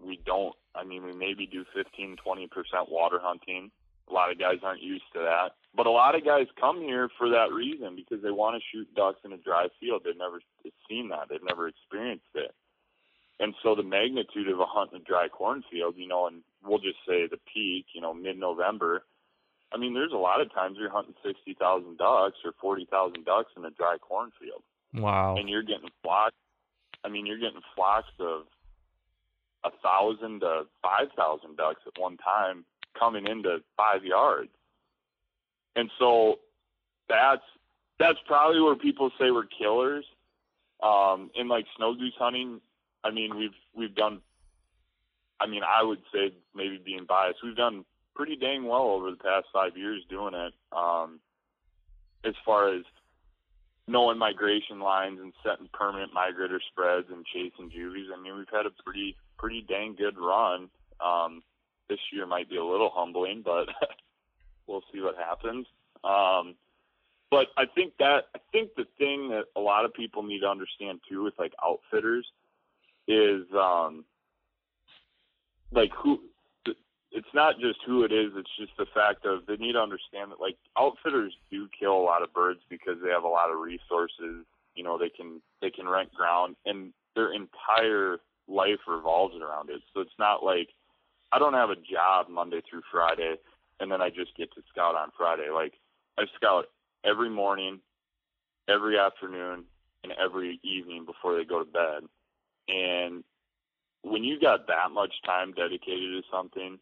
[0.00, 2.48] We don't I mean, we maybe do 15, 20%
[2.90, 3.70] water hunting.
[4.08, 5.52] A lot of guys aren't used to that.
[5.74, 8.94] But a lot of guys come here for that reason because they want to shoot
[8.94, 10.02] ducks in a dry field.
[10.04, 10.40] They've never
[10.88, 11.28] seen that.
[11.28, 12.54] They've never experienced it.
[13.38, 16.78] And so the magnitude of a hunt in a dry cornfield, you know, and we'll
[16.78, 19.04] just say the peak, you know, mid-November.
[19.72, 23.64] I mean, there's a lot of times you're hunting 60,000 ducks or 40,000 ducks in
[23.64, 24.62] a dry cornfield.
[24.94, 25.36] Wow.
[25.36, 26.36] And you're getting flocks.
[27.04, 28.46] I mean, you're getting flocks of
[29.66, 32.64] a thousand to five thousand ducks at one time
[32.98, 34.50] coming into five yards.
[35.74, 36.36] And so
[37.08, 37.42] that's
[37.98, 40.04] that's probably where people say we're killers.
[40.82, 42.60] Um, in like snow goose hunting,
[43.04, 44.20] I mean we've we've done
[45.40, 49.16] I mean I would say maybe being biased, we've done pretty dang well over the
[49.16, 50.54] past five years doing it.
[50.72, 51.20] Um,
[52.24, 52.82] as far as
[53.88, 58.08] knowing migration lines and setting permanent migrator spreads and chasing juvies.
[58.12, 60.68] I mean, we've had a pretty pretty dang good run.
[61.04, 61.42] Um,
[61.88, 63.68] this year might be a little humbling, but
[64.66, 65.66] we'll see what happens.
[66.02, 66.54] Um,
[67.30, 70.48] but I think that I think the thing that a lot of people need to
[70.48, 72.26] understand too with like outfitters
[73.08, 74.04] is um,
[75.72, 76.20] like who
[77.16, 80.30] it's not just who it is it's just the fact of they need to understand
[80.30, 83.58] that like outfitters do kill a lot of birds because they have a lot of
[83.58, 84.44] resources
[84.76, 89.80] you know they can they can rent ground and their entire life revolves around it.
[89.92, 90.68] So it's not like
[91.32, 93.36] I don't have a job Monday through Friday
[93.80, 95.48] and then I just get to scout on Friday.
[95.52, 95.72] Like
[96.18, 96.66] I scout
[97.04, 97.80] every morning,
[98.68, 99.64] every afternoon,
[100.04, 102.04] and every evening before they go to bed.
[102.68, 103.24] And
[104.02, 106.78] when you got that much time dedicated to something,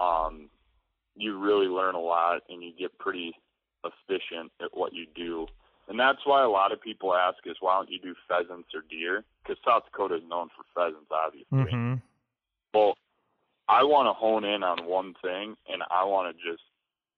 [0.00, 0.48] um,
[1.16, 3.34] you really learn a lot and you get pretty
[3.84, 5.46] efficient at what you do.
[5.88, 8.82] And that's why a lot of people ask us, why don't you do pheasants or
[8.88, 9.24] deer?
[9.42, 11.72] Because South Dakota is known for pheasants, obviously.
[11.72, 11.94] Mm-hmm.
[12.72, 12.94] Well,
[13.68, 16.62] I want to hone in on one thing and I want to just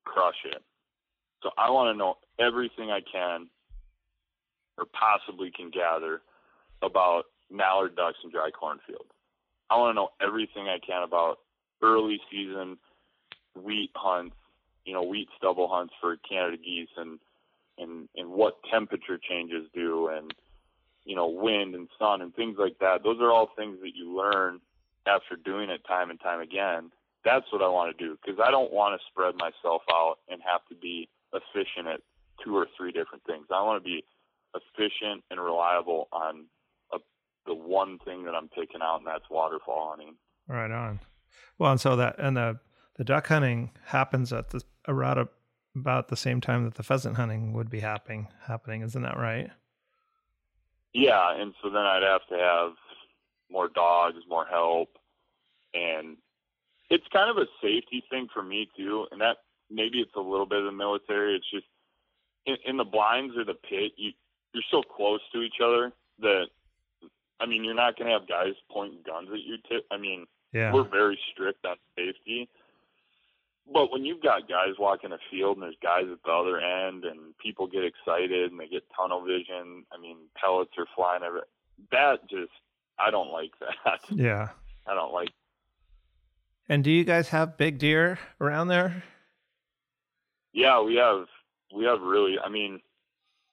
[0.04, 0.62] crush it.
[1.42, 3.48] So I want to know everything I can
[4.78, 6.22] or possibly can gather
[6.82, 9.10] about mallard ducks and dry cornfields.
[9.70, 11.38] I want to know everything I can about
[11.82, 12.78] early season
[13.54, 14.36] wheat hunts,
[14.84, 17.18] you know, wheat stubble hunts for Canada geese and
[17.78, 20.32] and and what temperature changes do and
[21.04, 23.02] you know wind and sun and things like that.
[23.02, 24.60] Those are all things that you learn
[25.06, 26.90] after doing it time and time again.
[27.24, 30.40] That's what I want to do because I don't want to spread myself out and
[30.42, 32.00] have to be efficient at
[32.44, 33.46] two or three different things.
[33.50, 34.04] I want to be
[34.54, 36.44] efficient and reliable on
[36.92, 36.98] a,
[37.46, 40.14] the one thing that I'm picking out, and that's waterfowl hunting.
[40.48, 41.00] Right on.
[41.58, 42.58] Well, and so that and the
[42.96, 45.28] the duck hunting happens at the around
[45.74, 48.28] about the same time that the pheasant hunting would be happening.
[48.46, 49.50] Happening, isn't that right?
[50.92, 52.72] Yeah, and so then I'd have to have
[53.50, 54.96] more dogs, more help,
[55.74, 56.16] and
[56.88, 59.06] it's kind of a safety thing for me too.
[59.10, 59.38] And that
[59.70, 61.36] maybe it's a little bit of the military.
[61.36, 61.66] It's just
[62.46, 64.12] in, in the blinds or the pit, you
[64.54, 66.46] you're so close to each other that
[67.38, 69.56] I mean, you're not going to have guys pointing guns at you.
[69.68, 70.72] T- I I mean, Yeah.
[70.72, 72.48] we're very strict on safety.
[73.72, 77.04] But when you've got guys walking a field and there's guys at the other end
[77.04, 81.40] and people get excited and they get tunnel vision, I mean, pellets are flying every
[81.90, 82.52] that just
[82.98, 84.00] I don't like that.
[84.10, 84.50] Yeah.
[84.86, 85.30] I don't like
[86.68, 89.02] And do you guys have big deer around there?
[90.52, 91.26] Yeah, we have
[91.74, 92.80] we have really I mean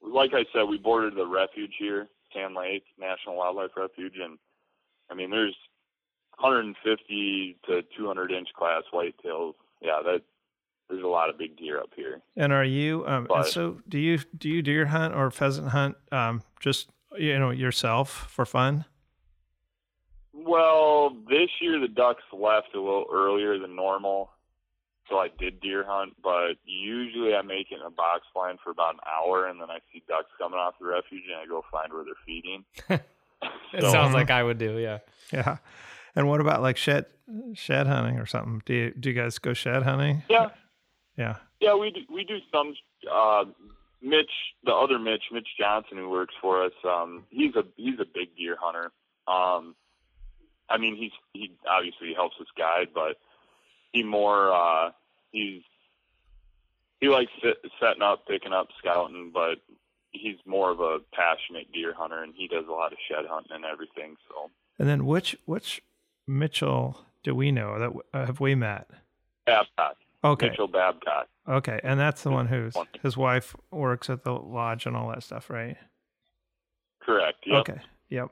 [0.01, 4.37] like I said, we bordered the refuge here, Sand Lake National Wildlife Refuge and
[5.09, 5.55] I mean there's
[6.39, 9.53] 150 to 200 inch class whitetails.
[9.81, 10.21] Yeah, that
[10.89, 12.21] there's a lot of big deer up here.
[12.35, 15.95] And are you um and so do you do you deer hunt or pheasant hunt
[16.11, 18.85] um just you know yourself for fun?
[20.33, 24.31] Well, this year the ducks left a little earlier than normal,
[25.09, 26.13] so I did deer hunt.
[26.23, 29.69] But usually I make it in a box blind for about an hour, and then
[29.69, 32.65] I see ducks coming off the refuge, and I go find where they're feeding.
[33.73, 34.77] It So- sounds like I would do.
[34.77, 34.99] Yeah.
[35.33, 35.57] Yeah.
[36.15, 37.05] And what about like shed
[37.53, 38.61] shed hunting or something?
[38.65, 40.23] Do you do you guys go shed hunting?
[40.29, 40.49] Yeah,
[41.17, 41.37] Yeah.
[41.59, 42.75] yeah, we do, we do some.
[43.11, 43.45] Uh,
[44.01, 44.31] Mitch,
[44.65, 48.35] the other Mitch, Mitch Johnson, who works for us, um, he's a he's a big
[48.37, 48.91] deer hunter.
[49.27, 49.75] Um,
[50.69, 53.17] I mean, he's he obviously helps us guide, but
[53.91, 54.91] he more uh,
[55.31, 55.61] he's
[56.99, 59.59] he likes sit, setting up, picking up, scouting, but
[60.11, 63.53] he's more of a passionate deer hunter, and he does a lot of shed hunting
[63.55, 64.15] and everything.
[64.29, 65.81] So And then which which
[66.27, 68.89] Mitchell do we know that uh, have we met?
[69.45, 70.49] Babcock, Okay.
[70.49, 71.79] Mitchell Babcock, Okay.
[71.83, 75.49] And that's the one who's his wife works at the lodge and all that stuff,
[75.49, 75.77] right?
[77.01, 77.39] correct?
[77.45, 77.59] Yep.
[77.69, 77.81] Okay.
[78.09, 78.29] Yep.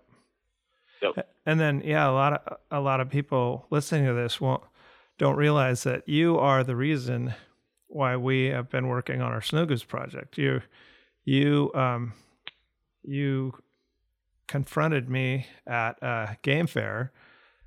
[1.02, 1.30] Yep.
[1.46, 4.64] And then yeah, a lot of a lot of people listening to this won't
[5.18, 7.34] don't realize that you are the reason
[7.88, 10.38] why we have been working on our snow goose project.
[10.38, 10.62] You
[11.26, 12.14] you um
[13.04, 13.54] you
[14.48, 17.12] confronted me at a game fair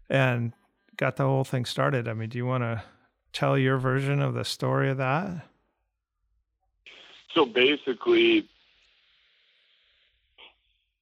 [0.09, 0.53] and
[0.97, 2.09] got the whole thing started.
[2.09, 2.83] I mean, do you want to
[3.33, 5.47] tell your version of the story of that?
[7.35, 8.49] So basically,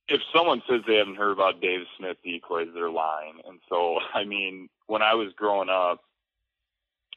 [0.09, 3.35] if someone says they haven't heard about Dave Smith decoys, they're lying.
[3.47, 6.01] And so, I mean, when I was growing up,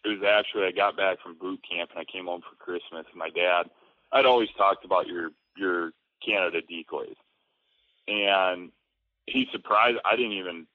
[0.04, 3.06] it was actually I got back from boot camp and I came home for Christmas.
[3.10, 3.70] And my dad,
[4.12, 5.92] I'd always talked about your your
[6.24, 7.16] Canada decoys,
[8.08, 8.72] and
[9.26, 9.98] he surprised.
[10.06, 10.68] I didn't even.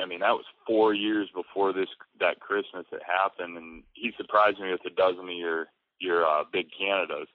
[0.00, 1.88] I mean, that was four years before this
[2.20, 5.66] that Christmas it happened, and he surprised me with a dozen of your
[5.98, 7.28] your uh, big Canadas.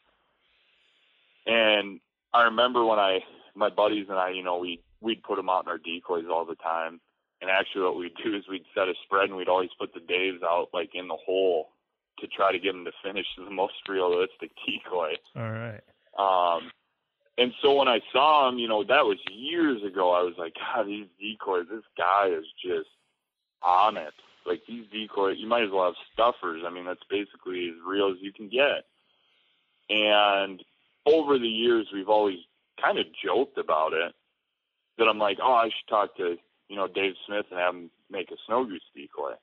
[1.46, 2.00] And
[2.34, 3.20] I remember when I
[3.56, 6.46] my buddies and I, you know, we we'd put them out in our decoys all
[6.46, 7.00] the time.
[7.42, 10.00] And actually, what we'd do is we'd set a spread and we'd always put the
[10.00, 11.70] Daves out like in the hole
[12.20, 15.14] to try to get them to finish the most realistic decoy.
[15.36, 15.82] All right.
[16.18, 16.72] Um,
[17.38, 20.12] and so when I saw him, you know, that was years ago.
[20.12, 22.90] I was like, God, these decoys, this guy is just
[23.64, 24.14] on it.
[24.46, 26.64] Like these decoys, you might as well have stuffers.
[26.66, 28.86] I mean, that's basically as real as you can get.
[29.90, 30.64] And
[31.06, 32.40] over the years, we've always
[32.82, 34.14] kind of joked about it.
[34.98, 37.90] That I'm like, oh, I should talk to you know Dave Smith and have him
[38.10, 39.34] make a snow goose decoy.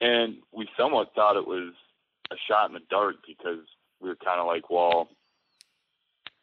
[0.00, 1.72] And we somewhat thought it was
[2.30, 3.64] a shot in the dark because
[4.00, 5.08] we were kind of like, well,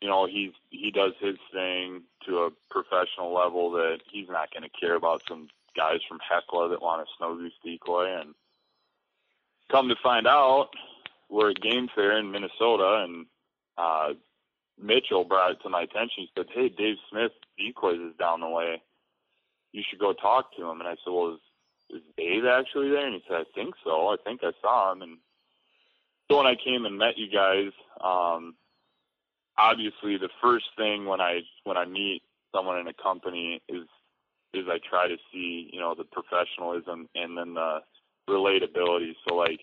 [0.04, 4.64] you know, he's he does his thing to a professional level that he's not going
[4.64, 5.48] to care about some
[5.78, 8.20] guys from Hecla that want a snow goose decoy.
[8.20, 8.36] And
[9.72, 10.72] come to find out,
[11.30, 13.26] we're at Game Fair in Minnesota, and
[13.78, 14.10] uh,
[14.78, 16.28] Mitchell brought it to my attention.
[16.28, 18.82] He said, "Hey, Dave Smith decoys is down the way.
[19.72, 21.40] You should go talk to him." And I said, "Well, is
[21.90, 23.06] is Dave actually there?
[23.06, 24.10] And he said, I think so.
[24.10, 25.02] I think I saw him.
[25.02, 25.18] And
[26.30, 27.72] so when I came and met you guys,
[28.04, 28.56] um,
[29.58, 32.22] obviously the first thing when I when I meet
[32.54, 33.88] someone in a company is
[34.54, 37.80] is I try to see you know the professionalism and then the
[38.30, 39.14] relatability.
[39.28, 39.62] So like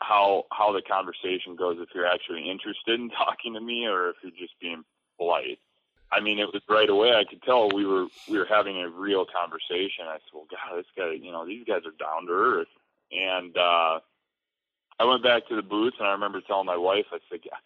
[0.00, 4.16] how how the conversation goes if you're actually interested in talking to me or if
[4.22, 4.84] you're just being
[5.18, 5.58] polite.
[6.12, 7.14] I mean, it was right away.
[7.14, 10.06] I could tell we were we were having a real conversation.
[10.08, 12.68] I said, "Well, God, this guy, you know, these guys are down to earth."
[13.12, 14.00] And uh,
[15.00, 17.56] I went back to the booth, and I remember telling my wife, I said, yeah,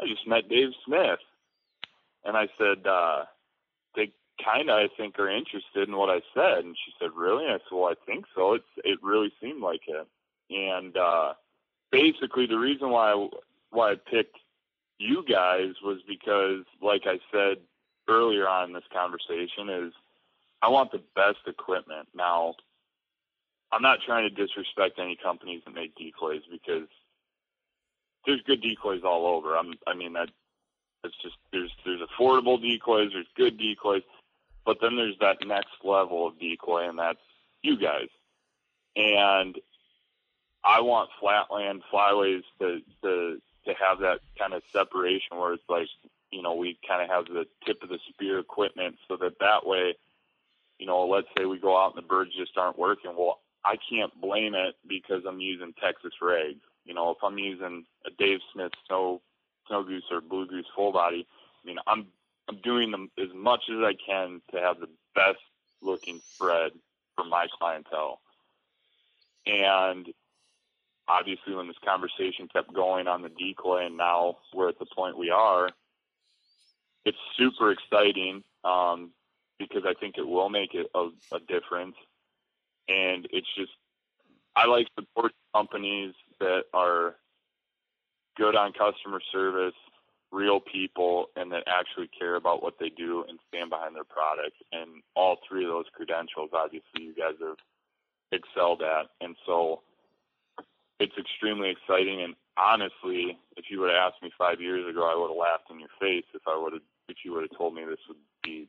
[0.00, 1.20] "I just met Dave Smith,"
[2.24, 3.24] and I said, uh,
[3.94, 7.44] "They kind of, I think, are interested in what I said." And she said, "Really?"
[7.44, 8.54] And I said, "Well, I think so.
[8.54, 10.06] It's it really seemed like it."
[10.50, 11.34] And uh,
[11.90, 13.28] basically, the reason why I,
[13.70, 14.36] why I picked
[14.98, 17.58] you guys was because, like I said
[18.08, 19.92] earlier on in this conversation is
[20.62, 22.08] I want the best equipment.
[22.14, 22.54] Now,
[23.70, 26.88] I'm not trying to disrespect any companies that make decoys because
[28.26, 29.56] there's good decoys all over.
[29.56, 30.28] I'm, I mean that
[31.04, 34.02] it's just there's there's affordable decoys, there's good decoys,
[34.64, 37.18] but then there's that next level of decoy, and that's
[37.62, 38.08] you guys.
[38.96, 39.56] And
[40.64, 45.88] I want flatland flyways to to to have that kind of separation where it's like
[46.30, 49.66] you know, we kind of have the tip of the spear equipment so that that
[49.66, 49.96] way,
[50.78, 53.12] you know, let's say we go out and the birds just aren't working.
[53.16, 56.60] Well, I can't blame it because I'm using Texas rags.
[56.88, 59.20] You know, if I'm using a Dave Smith snow
[59.66, 61.26] snow goose or blue goose full body,
[61.62, 62.06] I mean, I'm
[62.48, 65.38] I'm doing them as much as I can to have the best
[65.82, 66.72] looking spread
[67.14, 68.20] for my clientele.
[69.44, 70.06] And
[71.06, 75.18] obviously, when this conversation kept going on the decoy, and now we're at the point
[75.18, 75.68] we are,
[77.04, 79.10] it's super exciting um,
[79.58, 81.96] because I think it will make it a, a difference.
[82.88, 83.72] And it's just,
[84.56, 87.16] I like support companies that are
[88.36, 89.74] good on customer service,
[90.30, 94.56] real people, and that actually care about what they do and stand behind their product.
[94.72, 97.58] And all three of those credentials, obviously, you guys have
[98.32, 99.06] excelled at.
[99.20, 99.82] And so
[101.00, 102.22] it's extremely exciting.
[102.22, 105.70] And honestly, if you would have asked me five years ago, I would have laughed
[105.70, 108.18] in your face if I would have if you would have told me this would
[108.44, 108.68] be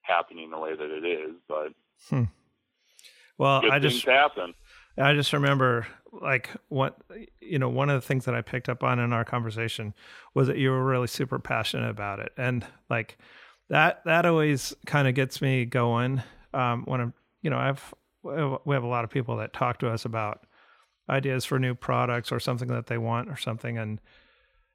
[0.00, 1.34] happening the way that it is.
[1.46, 1.72] But
[2.08, 2.24] hmm.
[3.36, 4.54] well, I just happen.
[5.00, 6.98] I just remember like what
[7.40, 9.94] you know one of the things that I picked up on in our conversation
[10.34, 12.32] was that you were really super passionate about it.
[12.36, 13.18] And like
[13.68, 16.22] that that always kind of gets me going
[16.52, 19.88] um, when I'm you know I've we have a lot of people that talk to
[19.88, 20.46] us about
[21.08, 23.78] ideas for new products or something that they want or something.
[23.78, 24.00] And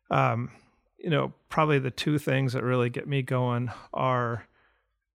[0.09, 0.51] um,
[0.97, 4.47] you know, probably the two things that really get me going are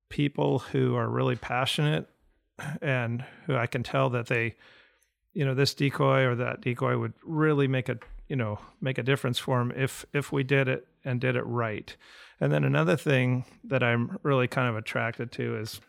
[0.09, 2.09] people who are really passionate
[2.83, 4.57] and who I can tell that they,
[5.33, 9.03] you know, this decoy or that decoy would really make a, you know, make a
[9.03, 11.97] difference for them if if we did it and did it right.
[12.41, 15.81] And then another thing that I'm really kind of attracted to is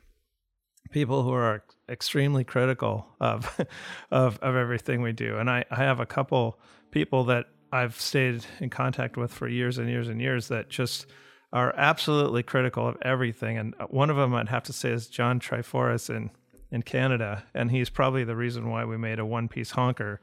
[0.92, 3.60] people who are extremely critical of
[4.12, 5.38] of of everything we do.
[5.38, 6.60] And I, I have a couple
[6.92, 11.06] people that I've stayed in contact with for years and years and years that just
[11.54, 13.58] are absolutely critical of everything.
[13.58, 16.32] And uh, one of them I'd have to say is John Triforis in
[16.72, 20.22] in Canada, and he's probably the reason why we made a one piece honker.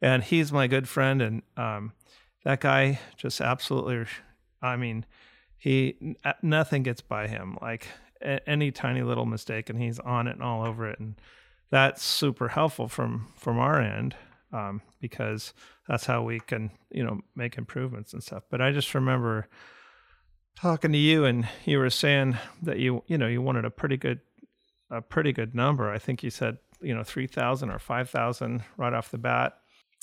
[0.00, 1.92] And he's my good friend, and um,
[2.44, 4.06] that guy just absolutely.
[4.60, 5.04] I mean,
[5.56, 7.58] he nothing gets by him.
[7.60, 7.86] Like
[8.46, 11.14] any tiny little mistake, and he's on it and all over it, and
[11.72, 14.14] that's super helpful from from our end
[14.52, 15.54] um, because
[15.88, 19.48] that's how we can you know make improvements and stuff but i just remember
[20.54, 23.96] talking to you and you were saying that you you know you wanted a pretty
[23.96, 24.20] good
[24.92, 29.10] a pretty good number i think you said you know 3000 or 5000 right off
[29.10, 29.58] the bat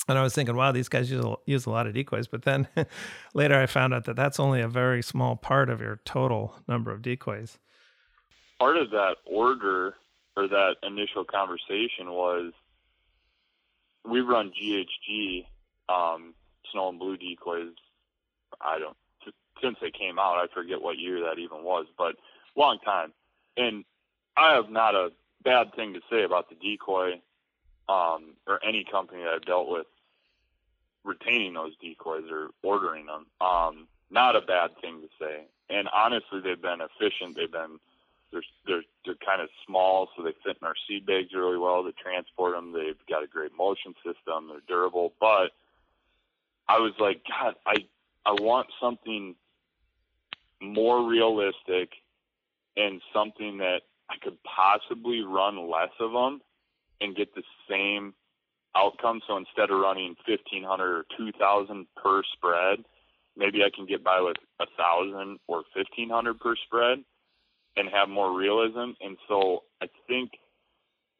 [0.08, 2.42] and i was thinking wow these guys use a, use a lot of decoys but
[2.42, 2.68] then
[3.34, 6.90] later i found out that that's only a very small part of your total number
[6.90, 7.58] of decoys
[8.58, 9.94] part of that order
[10.36, 12.52] or that initial conversation was
[14.08, 15.46] we run GHG
[15.88, 16.34] um,
[16.70, 17.74] snow and blue decoys.
[18.60, 18.96] I don't
[19.62, 20.36] since they came out.
[20.38, 22.16] I forget what year that even was, but
[22.56, 23.12] long time.
[23.58, 23.84] And
[24.40, 25.10] I have not a
[25.44, 27.20] bad thing to say about the decoy
[27.90, 29.86] um, or any company that I've dealt with
[31.04, 33.26] retaining those decoys or ordering them.
[33.46, 35.44] Um, not a bad thing to say.
[35.68, 37.36] And honestly, they've been efficient.
[37.36, 37.78] They've been
[38.32, 41.84] they're they're they're kind of small, so they fit in our seed bags really well
[41.84, 42.72] to transport them.
[42.72, 44.48] They've got a great motion system.
[44.48, 45.50] They're durable, but
[46.66, 47.84] I was like, God, I
[48.24, 49.34] I want something
[50.62, 51.90] more realistic
[52.76, 56.40] and something that I could possibly run less of them
[57.00, 58.14] and get the same
[58.76, 59.20] outcome.
[59.26, 62.84] So instead of running 1500 or 2000 per spread,
[63.36, 64.36] maybe I can get by with
[64.76, 66.98] thousand or 1500 per spread
[67.76, 68.92] and have more realism.
[69.00, 70.32] And so I think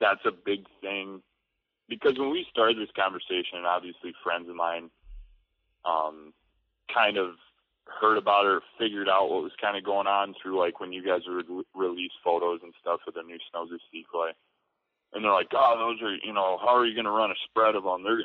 [0.01, 1.23] that's a big thing
[1.89, 4.91] because when we started this conversation, and obviously friends of mine,
[5.85, 6.33] um,
[6.93, 7.35] kind of
[8.01, 11.05] heard about or figured out what was kind of going on through like when you
[11.05, 14.31] guys would re- release photos and stuff of the new snow goose decoy.
[15.13, 17.35] And they're like, oh, those are, you know, how are you going to run a
[17.49, 18.03] spread of them?
[18.05, 18.23] They're,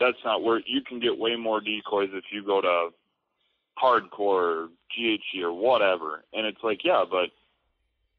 [0.00, 2.90] that's not where you can get way more decoys if you go to
[3.82, 6.24] hardcore or GHG or whatever.
[6.32, 7.30] And it's like, yeah, but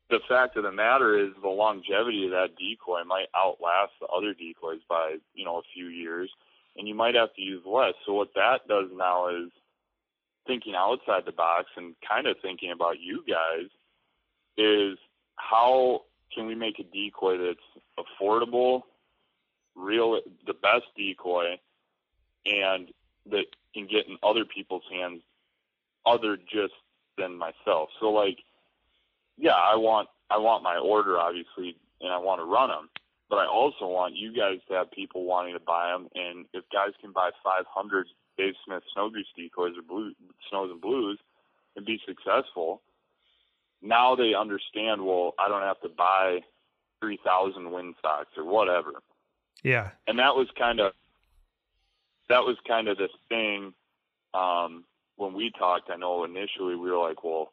[0.09, 4.33] the fact of the matter is the longevity of that decoy might outlast the other
[4.33, 6.29] decoys by, you know, a few years
[6.77, 7.93] and you might have to use less.
[8.05, 9.51] So what that does now is
[10.47, 13.69] thinking outside the box and kind of thinking about you guys
[14.57, 14.97] is
[15.35, 16.01] how
[16.33, 17.59] can we make a decoy that's
[17.97, 18.81] affordable,
[19.75, 21.59] real, the best decoy,
[22.45, 22.89] and
[23.29, 25.21] that can get in other people's hands
[26.05, 26.73] other just
[27.17, 27.89] than myself.
[27.99, 28.39] So like,
[29.37, 32.89] yeah, I want I want my order obviously, and I want to run them,
[33.29, 36.07] but I also want you guys to have people wanting to buy them.
[36.15, 38.07] And if guys can buy 500
[38.39, 40.13] Dave Smith snow goose decoys or blue
[40.49, 41.19] snows and blues
[41.75, 42.81] and be successful,
[43.81, 45.05] now they understand.
[45.05, 46.39] Well, I don't have to buy
[47.01, 48.93] 3,000 wind socks or whatever.
[49.61, 50.93] Yeah, and that was kind of
[52.29, 53.73] that was kind of the thing
[54.33, 54.85] um,
[55.17, 55.89] when we talked.
[55.91, 57.51] I know initially we were like, well,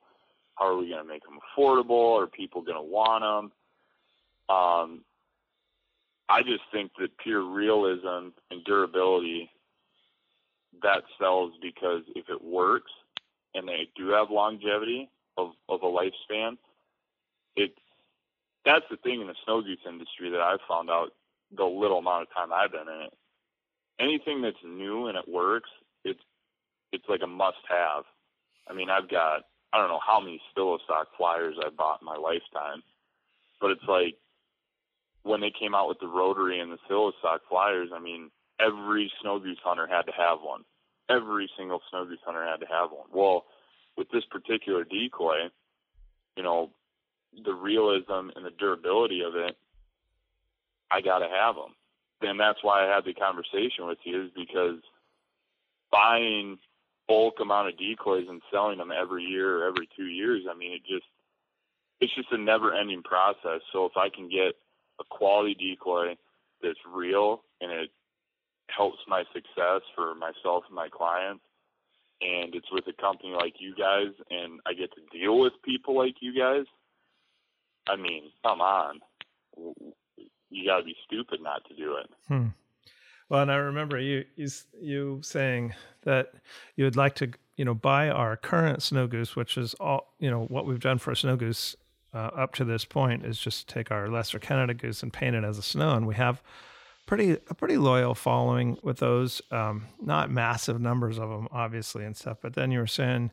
[0.55, 2.23] how are we going to make them affordable?
[2.23, 3.23] Are people going to want
[4.49, 4.57] them?
[4.57, 5.05] Um,
[6.29, 9.51] I just think that pure realism and durability
[10.83, 12.91] that sells because if it works
[13.55, 16.57] and they do have longevity of, of a lifespan,
[17.57, 17.73] it
[18.65, 21.11] that's the thing in the snow goose industry that I've found out
[21.57, 23.15] the little amount of time I've been in it.
[24.01, 25.71] Anything that's new and it works,
[26.05, 26.21] it's
[26.93, 28.05] it's like a must have.
[28.69, 32.17] I mean, I've got I don't know how many Sillosock flyers I bought in my
[32.17, 32.83] lifetime,
[33.61, 34.17] but it's like
[35.23, 38.31] when they came out with the rotary and the Sillosock flyers, I mean,
[38.61, 40.63] every snow goose hunter had to have one.
[41.09, 43.07] Every single snow goose hunter had to have one.
[43.13, 43.45] Well,
[43.97, 45.51] with this particular decoy,
[46.37, 46.71] you know,
[47.45, 49.57] the realism and the durability of it,
[50.91, 51.75] I got to have them.
[52.23, 54.81] And that's why I had the conversation with you is because
[55.91, 56.59] buying
[57.09, 60.73] bulk amount of decoys and selling them every year or every two years, I mean,
[60.73, 61.07] it just,
[62.01, 63.61] it's just a never ending process.
[63.73, 64.55] So if I can get
[64.99, 66.17] a quality decoy
[66.63, 67.91] that's real and it
[68.69, 71.45] helps my success for myself and my clients,
[72.21, 75.97] and it's with a company like you guys, and I get to deal with people
[75.97, 76.65] like you guys,
[77.87, 79.01] I mean, come on.
[80.51, 82.11] You got to be stupid not to do it.
[82.29, 82.49] Hmm.
[83.29, 84.49] Well, and I remember you, you
[84.81, 86.33] you saying that
[86.77, 90.31] you would like to, you know, buy our current snow goose, which is all, you
[90.31, 91.75] know, what we've done for a snow goose
[92.15, 95.45] uh, up to this point is just take our lesser Canada goose and paint it
[95.45, 96.41] as a snow, and we have
[97.07, 99.41] pretty a pretty loyal following with those.
[99.51, 102.39] Um, not massive numbers of them, obviously, and stuff.
[102.43, 103.33] But then you were saying,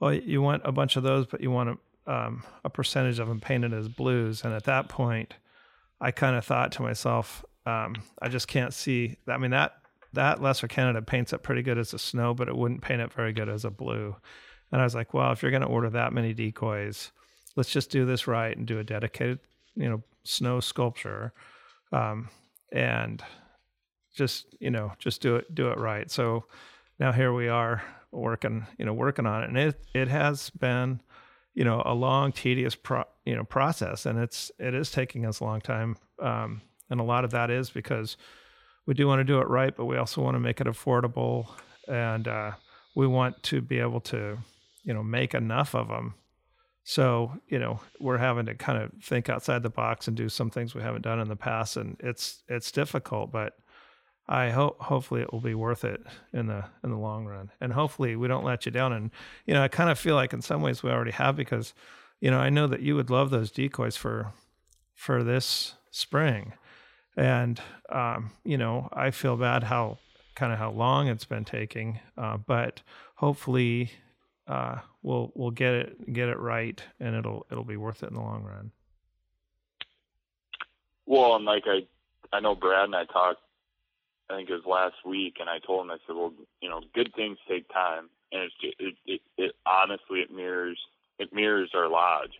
[0.00, 3.28] well, you want a bunch of those, but you want a, um, a percentage of
[3.28, 5.34] them painted as blues, and at that point,
[6.00, 9.16] I kind of thought to myself, um, I just can't see.
[9.26, 9.74] I mean that
[10.14, 13.12] that Lesser Canada paints it pretty good as a snow, but it wouldn't paint it
[13.12, 14.16] very good as a blue.
[14.72, 17.10] And I was like, well, if you're going to order that many decoys,
[17.56, 19.40] let's just do this right and do a dedicated,
[19.76, 21.32] you know, snow sculpture,
[21.92, 22.28] um,
[22.74, 23.22] and
[24.14, 26.10] just you know just do it do it right.
[26.10, 26.44] So
[26.98, 31.00] now here we are working you know working on it, and it it has been
[31.54, 35.40] you know a long tedious pro, you know process, and it's it is taking us
[35.40, 35.96] a long time.
[36.20, 36.60] Um,
[36.90, 38.16] and a lot of that is because
[38.86, 41.48] we do want to do it right, but we also want to make it affordable,
[41.88, 42.52] and uh,
[42.94, 44.36] we want to be able to,
[44.82, 46.14] you know, make enough of them.
[46.84, 50.50] So you know, we're having to kind of think outside the box and do some
[50.50, 53.54] things we haven't done in the past, and it's it's difficult, but
[54.28, 56.00] I hope hopefully it will be worth it
[56.32, 58.92] in the in the long run, and hopefully we don't let you down.
[58.92, 59.10] And
[59.46, 61.74] you know, I kind of feel like in some ways we already have because,
[62.20, 64.32] you know, I know that you would love those decoys for
[64.94, 66.52] for this spring
[67.16, 67.60] and
[67.90, 69.98] um, you know I feel bad how
[70.34, 72.82] kind of how long it's been taking, uh, but
[73.16, 73.92] hopefully
[74.46, 78.14] uh, we'll we'll get it get it right, and it'll it'll be worth it in
[78.14, 78.70] the long run.
[81.06, 81.86] Well, and like I
[82.32, 83.40] I know Brad and I talked,
[84.28, 86.80] I think it was last week, and I told him I said, well, you know,
[86.94, 90.78] good things take time, and it's just, it it, it honestly it mirrors
[91.18, 92.32] it mirrors our lodge.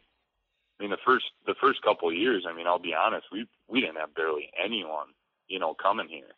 [0.78, 3.46] I mean, the first the first couple of years, I mean, I'll be honest, we
[3.68, 5.08] we didn't have barely anyone,
[5.48, 6.34] you know, coming here,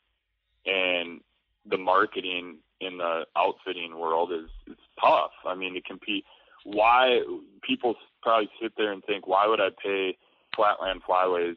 [0.67, 1.21] and
[1.69, 5.33] the marketing in the outfitting world is it's tough.
[5.47, 6.25] I mean, to compete,
[6.64, 7.21] why
[7.62, 10.17] people probably sit there and think, why would I pay
[10.55, 11.57] Flatland Flyways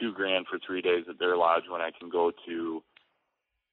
[0.00, 2.82] two grand for three days at their lodge when I can go to,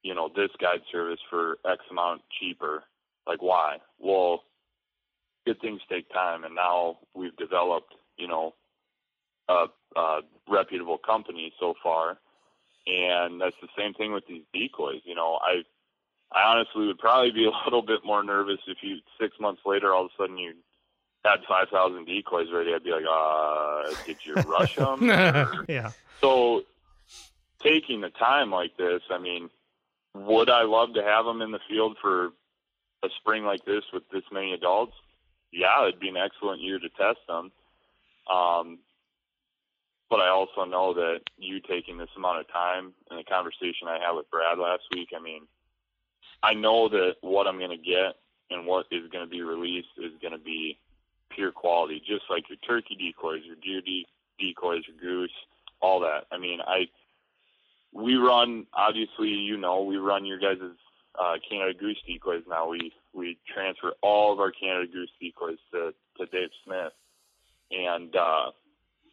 [0.03, 2.83] you know, this guide service for X amount cheaper?
[3.27, 3.77] Like, why?
[3.99, 4.43] Well,
[5.45, 8.53] good things take time, and now we've developed, you know,
[9.47, 9.65] a,
[9.95, 12.17] a reputable company so far,
[12.87, 15.01] and that's the same thing with these decoys.
[15.03, 15.63] You know, I,
[16.31, 19.93] I honestly would probably be a little bit more nervous if you six months later
[19.93, 20.53] all of a sudden you
[21.23, 22.73] had five thousand decoys ready.
[22.73, 25.65] I'd be like, uh, did you rush them?
[25.69, 25.91] Yeah.
[26.21, 26.63] so
[27.63, 29.49] taking the time like this, I mean,
[30.13, 32.27] would I love to have them in the field for
[33.03, 34.93] a spring like this with this many adults?
[35.51, 37.51] Yeah, it'd be an excellent year to test them.
[38.31, 38.79] Um,
[40.09, 43.99] but I also know that you taking this amount of time and the conversation I
[43.99, 45.47] had with Brad last week, I mean,
[46.43, 48.15] I know that what I'm going to get
[48.51, 50.77] and what is going to be released is going to be
[51.31, 54.07] pure quality, just like your turkey decoys, your deer de-
[54.39, 55.33] decoys, your goose,
[55.81, 56.25] all that.
[56.31, 56.85] I mean, I
[57.93, 60.59] we run obviously, you know, we run your guys'
[61.19, 62.67] uh, Canada Goose decoys now.
[62.67, 66.93] We we transfer all of our Canada Goose decoys to to Dave Smith,
[67.71, 68.51] and uh,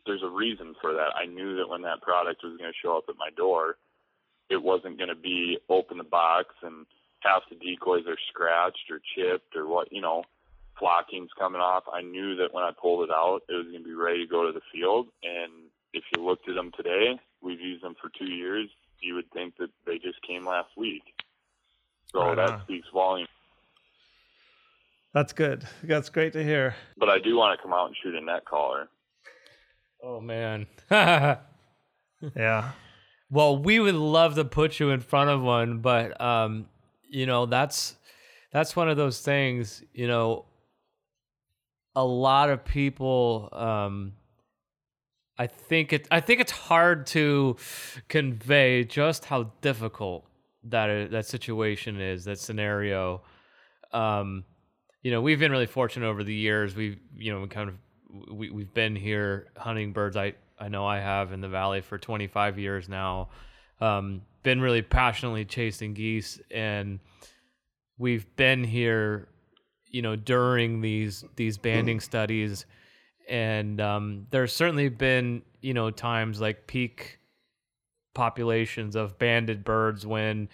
[0.07, 1.14] there's a reason for that.
[1.16, 3.76] I knew that when that product was going to show up at my door,
[4.50, 6.86] it wasn't going to be open the box and
[7.20, 10.24] half the decoys are scratched or chipped or what you know
[10.78, 11.84] flocking's coming off.
[11.92, 14.30] I knew that when I pulled it out, it was going to be ready to
[14.30, 15.07] go to the field.
[15.22, 15.53] And
[15.92, 18.68] if you looked at them today, we've used them for two years.
[19.00, 21.03] You would think that they just came last week.
[22.12, 22.62] So Right that on.
[22.62, 23.28] speaks volumes.
[25.14, 25.66] That's good.
[25.82, 26.74] That's great to hear.
[26.96, 28.88] But I do want to come out and shoot a net caller.
[30.03, 30.66] Oh man.
[32.36, 32.70] Yeah.
[33.30, 36.66] well, we would love to put you in front of one, but um,
[37.09, 37.96] you know, that's
[38.53, 40.44] that's one of those things, you know,
[41.94, 44.12] a lot of people um
[45.38, 47.57] I think it I think it's hard to
[48.09, 50.24] convey just how difficult
[50.64, 53.22] that that situation is, that scenario.
[53.92, 54.44] Um
[55.03, 56.76] you know, we've been really fortunate over the years.
[56.76, 57.74] We've, you know, we kind of
[58.31, 60.17] we we've been here hunting birds.
[60.17, 63.31] I I know I have in the valley for 25 years now.
[63.81, 67.01] Um, been really passionately chasing geese, and
[67.99, 69.29] we've been here,
[69.89, 72.67] you know, during these these banding studies,
[73.29, 77.19] and um, there's certainly been, you know, times like peak
[78.15, 80.49] populations of banded birds when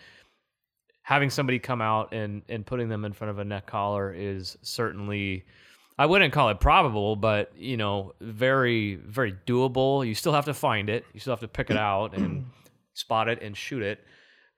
[1.03, 4.57] having somebody come out and and putting them in front of a neck collar is
[4.63, 5.45] certainly
[5.99, 10.07] I wouldn't call it probable, but you know, very very doable.
[10.07, 11.05] You still have to find it.
[11.13, 12.47] You still have to pick it out and
[12.95, 14.05] spot it and shoot it.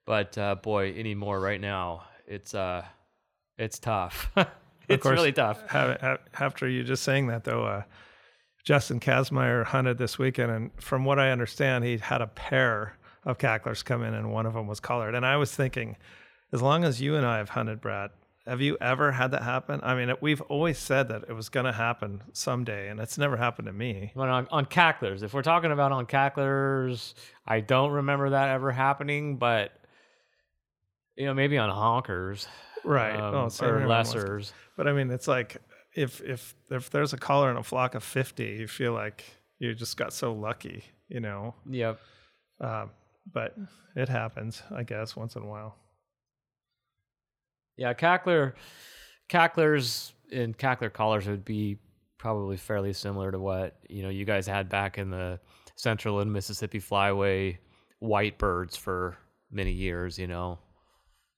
[0.06, 2.84] But uh, boy, anymore right now, it's uh
[3.58, 4.30] it's tough.
[4.88, 5.14] it's course.
[5.14, 5.66] really tough.
[5.68, 7.82] Ha- ha- After you just saying that, though, uh,
[8.64, 13.38] Justin Kazmaier hunted this weekend, and from what I understand, he had a pair of
[13.38, 15.14] cacklers come in, and one of them was colored.
[15.14, 15.96] And I was thinking,
[16.52, 18.10] as long as you and I have hunted, Brad,
[18.50, 19.78] have you ever had that happen?
[19.84, 23.36] I mean, we've always said that it was going to happen someday, and it's never
[23.36, 24.10] happened to me.
[24.16, 27.14] But on, on cacklers, if we're talking about on cacklers,
[27.46, 29.70] I don't remember that ever happening, but
[31.16, 32.48] you know, maybe on honkers,
[32.84, 33.14] Right.
[33.14, 34.52] um, oh, same or lessers.
[34.76, 35.58] But I mean, it's like
[35.94, 39.22] if if if there's a caller in a flock of fifty, you feel like
[39.60, 41.54] you just got so lucky, you know.
[41.70, 42.00] Yep.
[42.60, 42.90] Um,
[43.32, 43.54] but
[43.94, 45.76] it happens, I guess, once in a while.
[47.80, 48.52] Yeah, cackler,
[49.30, 51.78] cacklers and cackler collars would be
[52.18, 55.40] probably fairly similar to what you know you guys had back in the
[55.76, 57.56] Central and Mississippi Flyway
[58.00, 59.16] white birds for
[59.50, 60.18] many years.
[60.18, 60.58] You know,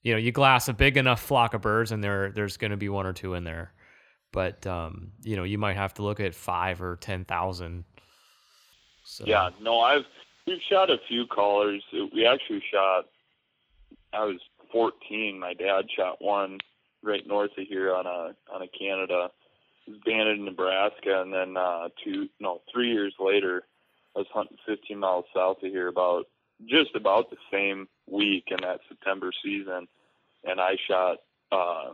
[0.02, 2.76] you know, you glass a big enough flock of birds, and there there's going to
[2.76, 3.72] be one or two in there,
[4.32, 7.84] but um, you know, you might have to look at five or ten thousand.
[9.04, 10.06] So, Yeah, no, I've
[10.44, 11.84] we've shot a few callers.
[12.12, 13.04] We actually shot.
[14.12, 14.40] I was
[14.72, 15.38] 14.
[15.38, 16.58] My dad shot one
[17.02, 19.30] right north of here on a on a Canada.
[19.86, 23.62] It was banded in Nebraska, and then uh, two no three years later,
[24.16, 26.24] I was hunting 15 miles south of here about
[26.66, 29.88] just about the same week in that September season,
[30.44, 31.18] and I shot
[31.50, 31.92] uh,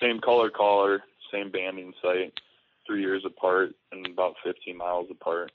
[0.00, 2.32] same color collar, same banding site,
[2.86, 5.52] three years apart and about 15 miles apart.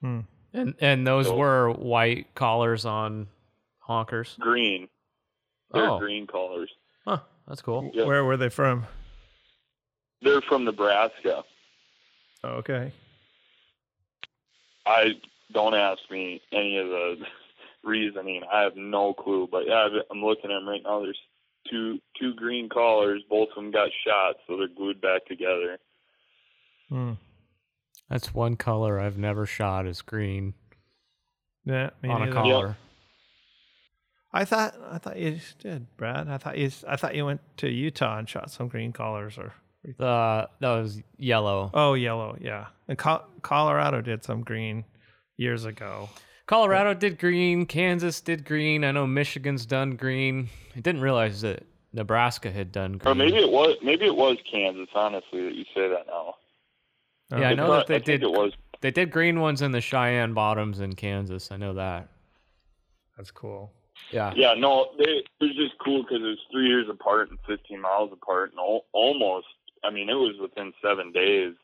[0.00, 0.20] Hmm.
[0.54, 3.28] and and those So- were white collars on
[3.86, 4.38] honkers.
[4.38, 4.88] Green.
[5.72, 5.98] They're Oh.
[5.98, 6.70] green collars.
[7.06, 7.90] Huh, that's cool.
[7.94, 8.04] Yeah.
[8.04, 8.86] Where were they from?
[10.22, 11.44] They're from Nebraska.
[12.44, 12.92] Oh, okay.
[14.86, 15.12] I
[15.52, 17.16] don't ask me any of the
[17.84, 18.42] reasoning.
[18.52, 19.48] I have no clue.
[19.50, 21.00] But yeah, I'm looking at them right now.
[21.00, 21.18] There's
[21.70, 23.22] two two green collars.
[23.28, 25.78] Both of them got shot, so they're glued back together.
[26.88, 27.12] Hmm.
[28.08, 30.54] That's one color I've never shot is green
[31.64, 32.32] Yeah, me on a neither.
[32.34, 32.76] collar.
[34.32, 36.28] I thought I thought you did, Brad.
[36.28, 39.52] I thought you I thought you went to Utah and shot some green collars or
[39.84, 41.70] The that was yellow.
[41.74, 42.66] oh yellow, yeah.
[42.88, 44.84] And Col- Colorado did some green
[45.36, 46.08] years ago.
[46.46, 47.64] Colorado did green.
[47.66, 48.84] Kansas did green.
[48.84, 50.48] I know Michigan's done green.
[50.76, 53.10] I didn't realize that Nebraska had done green.
[53.12, 54.88] Or maybe it was maybe it was Kansas.
[54.94, 56.34] Honestly, that you say that now.
[57.32, 57.38] Oh.
[57.38, 58.22] Yeah, I know not- that they I did.
[58.22, 61.50] It was They did green ones in the Cheyenne Bottoms in Kansas.
[61.50, 62.08] I know that.
[63.16, 63.72] That's cool.
[64.10, 64.32] Yeah.
[64.34, 67.80] Yeah, no, they, it was just cool because it was three years apart and 15
[67.80, 69.46] miles apart, and al- almost.
[69.84, 71.54] I mean, it was within seven days,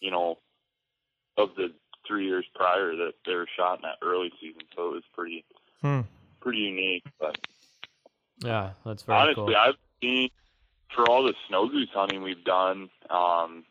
[0.00, 0.38] you know,
[1.36, 1.72] of the
[2.06, 4.62] three years prior that they were shot in that early season.
[4.74, 5.44] So it was pretty,
[5.80, 6.00] Hmm.
[6.40, 7.04] pretty unique.
[7.20, 7.38] But
[8.38, 9.56] Yeah, that's very honestly, cool.
[9.56, 10.30] I've seen
[10.94, 12.90] for all the snow goose hunting we've done.
[13.08, 13.64] Um,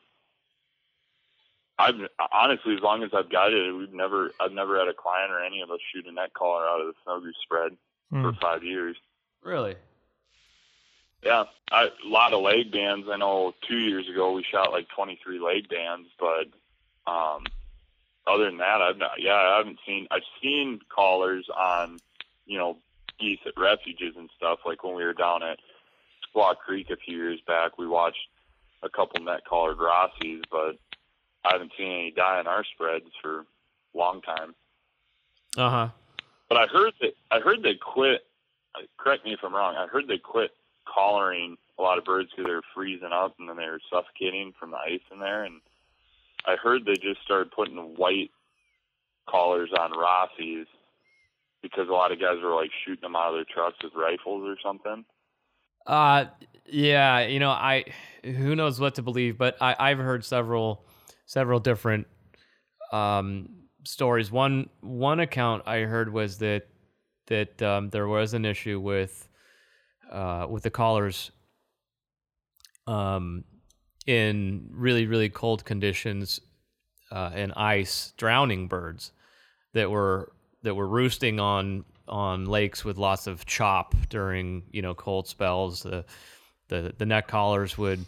[1.78, 1.96] I've
[2.32, 5.62] honestly, as long as I've guided, we've never, I've never had a client or any
[5.62, 7.76] of us shoot a neck collar out of the snow goose spread
[8.12, 8.24] Hmm.
[8.24, 8.98] for five years.
[9.42, 9.76] Really?
[11.24, 13.08] Yeah, I, a lot of leg bands.
[13.10, 16.48] I know two years ago we shot like 23 leg bands, but
[17.12, 17.44] um,
[18.28, 19.12] other than that, I've not.
[19.20, 20.08] Yeah, I haven't seen.
[20.12, 22.00] I've seen callers on,
[22.46, 22.78] you know,
[23.20, 24.60] geese at refuges and stuff.
[24.66, 25.60] Like when we were down at
[26.36, 28.28] Squaw Creek a few years back, we watched
[28.84, 30.78] a couple neck collar Rossies, but
[31.46, 34.56] I haven't seen any die in our spreads for a long time.
[35.58, 35.90] Uh huh.
[36.52, 38.26] But I heard that I heard they quit.
[38.98, 39.78] Correct me if I'm wrong.
[39.78, 40.52] I heard they quit
[40.94, 44.52] collaring a lot of birds because they were freezing up and then they were suffocating
[44.60, 45.46] from the ice in there.
[45.46, 45.62] And
[46.46, 48.32] I heard they just started putting white
[49.30, 50.66] collars on Rossies
[51.62, 54.44] because a lot of guys were like shooting them out of their trucks with rifles
[54.46, 55.06] or something.
[55.88, 56.26] Uh,
[56.66, 57.28] yeah.
[57.28, 57.86] You know, I
[58.26, 60.84] who knows what to believe, but I I've heard several
[61.26, 62.08] several different
[62.92, 64.32] um stories.
[64.32, 66.68] One one account I heard was that
[67.28, 69.28] that um, there was an issue with
[70.12, 71.32] uh with the collars
[72.88, 73.46] um
[74.08, 76.42] in really really cold conditions
[77.12, 79.12] uh, and ice drowning birds
[79.74, 80.32] that were
[80.64, 85.84] that were roosting on on lakes with lots of chop during you know cold spells
[85.84, 86.04] the
[86.68, 88.04] the the neck collars would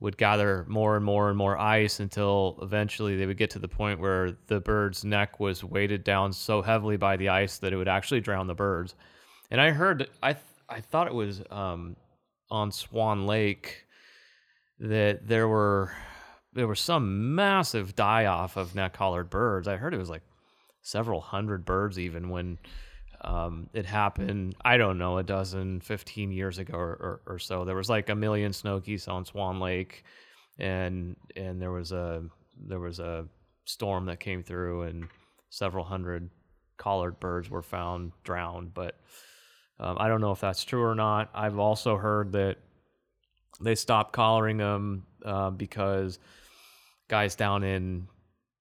[0.00, 3.68] would gather more and more and more ice until eventually they would get to the
[3.68, 7.76] point where the bird's neck was weighted down so heavily by the ice that it
[7.76, 8.94] would actually drown the birds.
[9.50, 11.96] And i heard i th- i thought it was um
[12.50, 13.84] on swan lake
[14.78, 15.92] that there were
[16.52, 19.68] there was some massive die off of neck collared birds.
[19.68, 20.22] I heard it was like
[20.82, 22.58] several hundred birds even when
[23.22, 27.64] um, it happened i don't know a dozen 15 years ago or, or, or so.
[27.64, 30.04] There was like a million snow geese on swan lake
[30.58, 32.22] and and there was a
[32.68, 33.26] there was a
[33.64, 35.08] storm that came through and
[35.50, 36.30] several hundred
[36.76, 38.98] collared birds were found drowned but
[39.78, 41.30] um, i don't know if that's true or not.
[41.34, 42.56] I've also heard that
[43.60, 46.18] they stopped collaring them uh, because
[47.08, 48.08] guys down in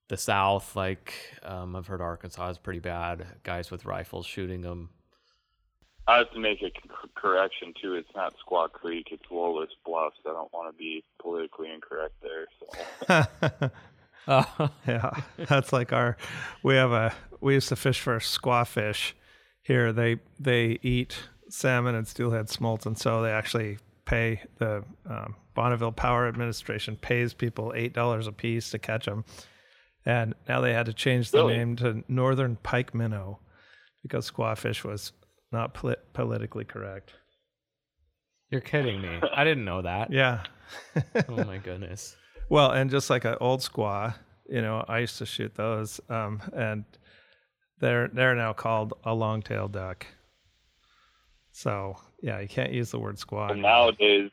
[0.10, 1.14] the South, like
[1.44, 3.26] um, I've heard Arkansas is pretty bad.
[3.44, 4.90] Guys with rifles shooting them.
[6.08, 7.94] I have to make a c- correction too.
[7.94, 9.08] It's not Squaw Creek.
[9.12, 10.18] It's Loess Bluffs.
[10.26, 12.48] I don't want to be politically incorrect there.
[12.60, 13.70] So
[14.28, 14.44] Uh,
[14.88, 16.16] yeah, that's like our.
[16.64, 17.14] We have a.
[17.42, 19.14] We used to fish for squawfish.
[19.64, 21.18] Here they they eat
[21.50, 27.34] salmon and steelhead smolts, and so they actually pay the um, Bonneville Power Administration pays
[27.34, 29.26] people eight dollars a piece to catch them,
[30.10, 31.58] and now they had to change the Really?
[31.58, 33.40] name to Northern Pike Minnow
[34.04, 35.12] because squawfish was
[35.52, 37.14] not polit- politically correct.
[38.52, 39.20] you're kidding me.
[39.40, 40.12] I didn't know that.
[40.22, 40.44] Yeah.
[41.30, 42.16] Oh my goodness.
[42.50, 44.14] Well, and just like an old squaw,
[44.48, 46.84] you know, I used to shoot those, um, and
[47.80, 50.06] they're they're now called a long-tailed duck.
[51.52, 53.48] So yeah, you can't use the word squaw.
[53.48, 53.72] But anymore.
[53.72, 54.32] nowadays,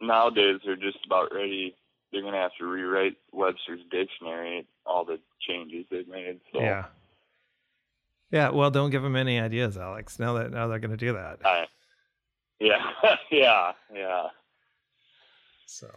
[0.00, 1.74] nowadays they're just about ready.
[2.12, 4.66] They're gonna have to rewrite Webster's dictionary.
[4.84, 6.40] All the changes they've made.
[6.52, 6.86] So Yeah.
[8.30, 8.50] Yeah.
[8.50, 10.18] Well, don't give them any ideas, Alex.
[10.18, 11.38] Now that now they're going to do that.
[11.44, 11.66] I,
[12.60, 12.92] yeah,
[13.30, 14.26] yeah, yeah.
[15.66, 15.88] So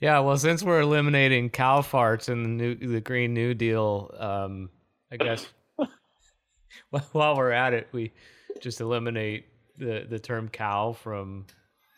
[0.00, 4.70] Yeah, well, since we're eliminating cow farts in the new the Green New Deal, um,
[5.10, 5.46] I guess
[7.12, 8.12] while we're at it, we
[8.60, 9.46] just eliminate
[9.78, 11.46] the the term cow from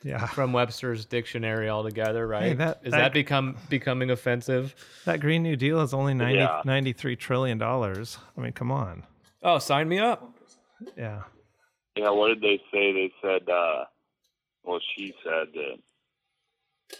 [0.05, 0.26] Yeah.
[0.26, 2.56] from Webster's dictionary altogether, right?
[2.59, 4.74] that- Is that- that become becoming offensive?
[5.06, 6.60] That Green New Deal is only 90, Yeah.
[6.64, 8.18] 93 trillion dollars.
[8.36, 9.05] I mean, come on.
[9.43, 10.31] Oh, sign me up.
[10.97, 11.22] Yeah.
[11.97, 12.93] Yeah, what did they say?
[12.93, 13.86] They said, uh,
[14.62, 16.98] well, she said that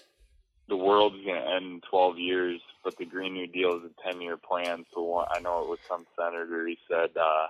[0.69, 4.03] the world's going to end in 12 years, but the Green New Deal is a
[4.11, 4.87] 10 year plan.
[4.95, 6.67] So one, I know it was some senator.
[6.67, 7.49] He said, uh,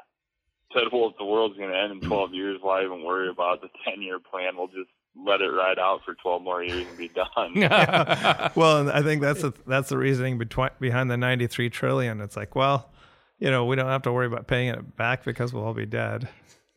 [0.73, 3.61] said, well, if the world's going to end in 12 years, why even worry about
[3.61, 4.57] the 10 year plan?
[4.57, 7.55] We'll just let it ride out for 12 more years and be done.
[8.55, 12.21] Well, I think that's the that's the reasoning between behind the 93 trillion.
[12.21, 12.91] It's like, well,
[13.39, 15.87] you know, we don't have to worry about paying it back because we'll all be
[15.87, 16.29] dead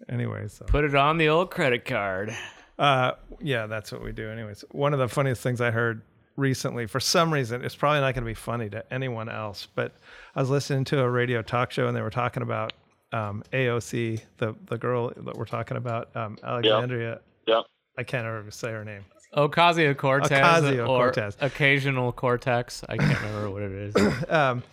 [0.09, 0.47] anyway.
[0.47, 2.35] So, Put it on the old credit card.
[2.79, 3.11] uh,
[3.41, 4.29] yeah, that's what we do.
[4.29, 6.01] Anyways, one of the funniest things I heard
[6.35, 9.95] recently, for some reason, it's probably not going to be funny to anyone else, but
[10.35, 12.73] I was listening to a radio talk show and they were talking about
[13.13, 17.19] um, AOC, the the girl that we're talking about, um, Alexandria.
[17.47, 17.63] yep.
[17.97, 19.05] I can't ever say her name.
[19.35, 21.37] Ocasio Cortez or Ocasio-Cortez.
[21.41, 22.83] occasional cortex.
[22.87, 24.23] I can't remember what it is.
[24.29, 24.63] um,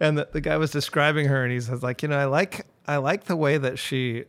[0.00, 2.66] and the, the guy was describing her, and he says, like, you know, I like
[2.86, 4.24] I like the way that she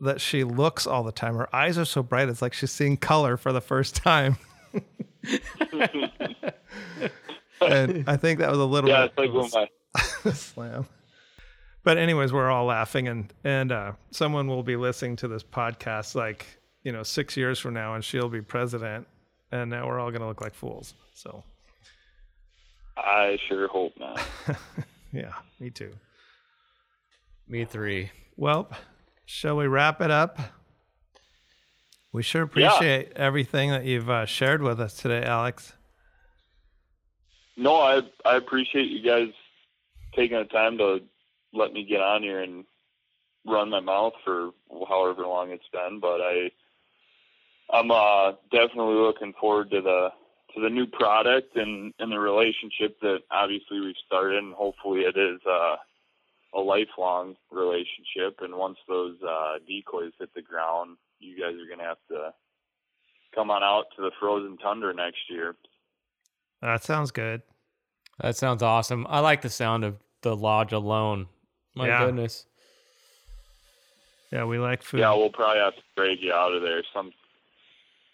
[0.00, 1.36] that she looks all the time.
[1.36, 4.36] Her eyes are so bright; it's like she's seeing color for the first time.
[7.60, 9.44] and I think that was a little Yeah, bit it's like of when
[10.24, 10.86] a my, slam.
[11.82, 16.14] But anyways, we're all laughing, and and uh, someone will be listening to this podcast
[16.14, 16.46] like
[16.82, 19.06] you know six years from now, and she'll be president,
[19.52, 20.94] and now we're all gonna look like fools.
[21.14, 21.44] So
[22.96, 24.20] I sure hope not.
[25.12, 25.92] yeah, me too.
[27.48, 28.10] Me three.
[28.36, 28.70] Well,
[29.26, 30.38] shall we wrap it up?
[32.12, 35.74] We sure appreciate everything that you've uh, shared with us today, Alex.
[37.56, 39.28] No, I I appreciate you guys
[40.14, 41.00] taking the time to
[41.52, 42.64] let me get on here and
[43.46, 44.50] run my mouth for
[44.88, 46.00] however long it's been.
[46.00, 46.50] But I
[47.72, 50.08] I'm uh, definitely looking forward to the
[50.54, 55.16] to the new product and and the relationship that obviously we've started, and hopefully it
[55.16, 55.76] is uh,
[56.54, 58.38] a lifelong relationship.
[58.40, 62.32] And once those uh, decoys hit the ground, you guys are gonna have to
[63.34, 65.54] come on out to the frozen tundra next year.
[66.62, 67.42] That sounds good.
[68.20, 69.06] That sounds awesome.
[69.08, 71.28] I like the sound of the lodge alone.
[71.74, 72.04] My Yeah.
[72.06, 72.46] goodness.
[74.32, 75.00] Yeah, we like food.
[75.00, 76.82] Yeah, we'll probably have to drag you out of there.
[76.92, 77.12] Some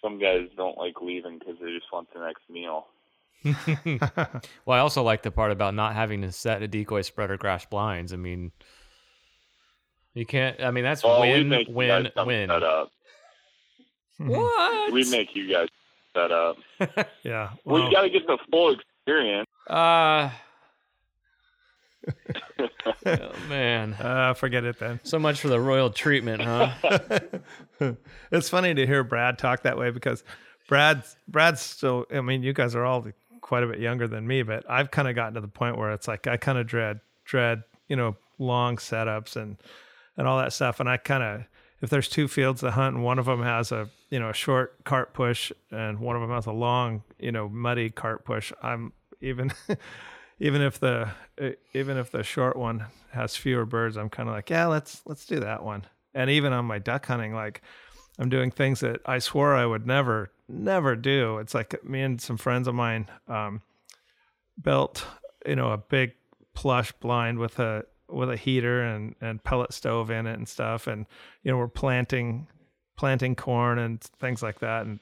[0.02, 2.86] some guys don't like leaving because they just want the next meal.
[4.64, 7.36] Well, I also like the part about not having to set a decoy spread or
[7.36, 8.12] grass blinds.
[8.12, 8.50] I mean,
[10.14, 10.60] you can't.
[10.60, 12.48] I mean, that's Oh, we win, win, win.
[12.48, 12.90] set up.
[14.18, 14.92] What?
[14.92, 15.68] We make you guys
[16.14, 16.56] set up.
[17.22, 17.50] yeah.
[17.64, 19.46] Well, Well, you got to get the full experience.
[19.68, 20.30] Uh,
[23.06, 23.94] oh, man.
[23.94, 25.00] uh, forget it then.
[25.02, 26.70] So much for the royal treatment, huh?
[28.30, 30.24] it's funny to hear Brad talk that way because
[30.68, 32.06] Brad's Brad's still.
[32.12, 33.06] I mean, you guys are all
[33.40, 35.92] quite a bit younger than me, but I've kind of gotten to the point where
[35.92, 39.56] it's like I kind of dread dread you know long setups and
[40.16, 41.46] and all that stuff, and I kind of
[41.82, 44.34] if there's two fields to hunt and one of them has a you know a
[44.34, 48.52] short cart push and one of them has a long you know muddy cart push,
[48.62, 49.52] I'm even.
[50.38, 51.10] even if the
[51.40, 55.02] uh, even if the short one has fewer birds, I'm kind of like, yeah, let's
[55.06, 55.84] let's do that one.
[56.14, 57.62] And even on my duck hunting, like
[58.18, 61.38] I'm doing things that I swore I would never never do.
[61.38, 63.62] It's like me and some friends of mine um,
[64.60, 65.06] built,
[65.46, 66.12] you know, a big
[66.54, 70.86] plush blind with a with a heater and and pellet stove in it and stuff,
[70.86, 71.06] and
[71.42, 72.46] you know we're planting
[72.96, 75.00] planting corn and things like that, and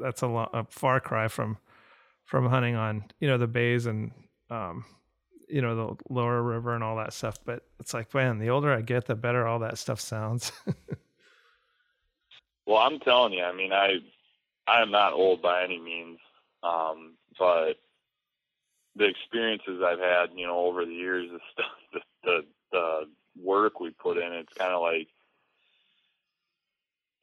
[0.00, 1.58] that's a, lo- a far cry from
[2.24, 4.12] from hunting on you know the bays and
[4.50, 4.84] um,
[5.48, 7.38] you know the lower river and all that stuff.
[7.44, 10.52] But it's like, man, the older I get, the better all that stuff sounds.
[12.66, 13.96] Well, I'm telling you, I mean, I
[14.66, 16.18] I am not old by any means,
[16.62, 17.74] um, but
[18.96, 22.40] the experiences I've had, you know, over the years, the stuff, the the,
[22.72, 25.08] the work we put in, it's kind of like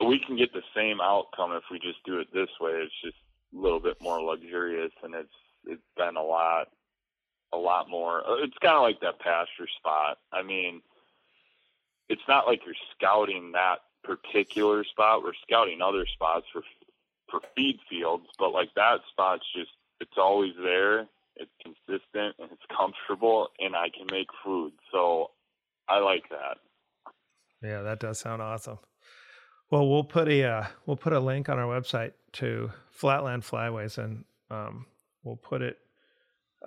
[0.08, 2.72] we can get the same outcome if we just do it this way.
[2.74, 3.18] It's just
[3.56, 5.34] a little bit more luxurious, and it's
[5.66, 6.68] it's been a lot
[7.54, 8.28] a lot more.
[8.28, 10.18] uh, It's kind of like that pasture spot.
[10.32, 10.82] I mean,
[12.10, 15.24] it's not like you're scouting that particular spot.
[15.24, 16.64] We're scouting other spots for
[17.30, 21.08] for feed fields, but like that spot's just it's always there.
[21.38, 24.74] It's consistent and it's comfortable, and I can make food.
[24.92, 25.32] So
[25.88, 26.58] I like that.
[27.64, 28.80] Yeah, that does sound awesome.
[29.70, 33.98] Well, we'll put a uh, we'll put a link on our website to Flatland Flyways,
[33.98, 34.86] and um,
[35.24, 35.78] we'll put it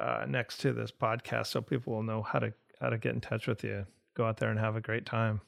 [0.00, 3.20] uh, next to this podcast so people will know how to how to get in
[3.20, 3.86] touch with you.
[4.16, 5.40] Go out there and have a great time.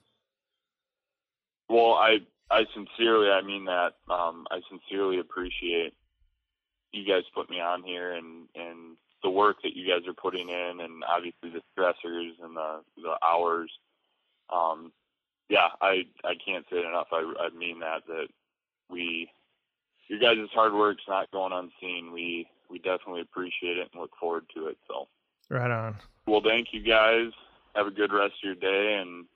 [1.68, 2.18] Well, I
[2.51, 3.94] I sincerely, I mean that.
[4.09, 5.94] Um, I sincerely appreciate
[6.93, 10.48] you guys put me on here and and the work that you guys are putting
[10.48, 13.70] in, and obviously the stressors and the the hours.
[14.52, 14.93] Um,
[15.48, 17.09] yeah, I I can't say it enough.
[17.12, 18.28] I I mean that that
[18.89, 19.28] we
[20.09, 22.12] your guys' hard work's not going unseen.
[22.12, 24.79] We we definitely appreciate it and look forward to it.
[24.89, 25.09] So
[25.49, 25.97] right on.
[26.27, 27.31] Well, thank you guys.
[27.75, 29.27] Have a good rest of your day, and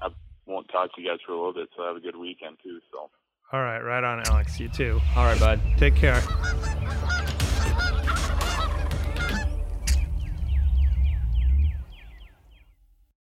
[0.00, 0.08] I
[0.46, 1.68] won't talk to you guys for a little bit.
[1.76, 2.80] So have a good weekend too.
[2.92, 3.10] So.
[3.52, 4.58] All right, right on, Alex.
[4.58, 5.00] You too.
[5.16, 5.60] All right, bud.
[5.78, 6.22] Take care.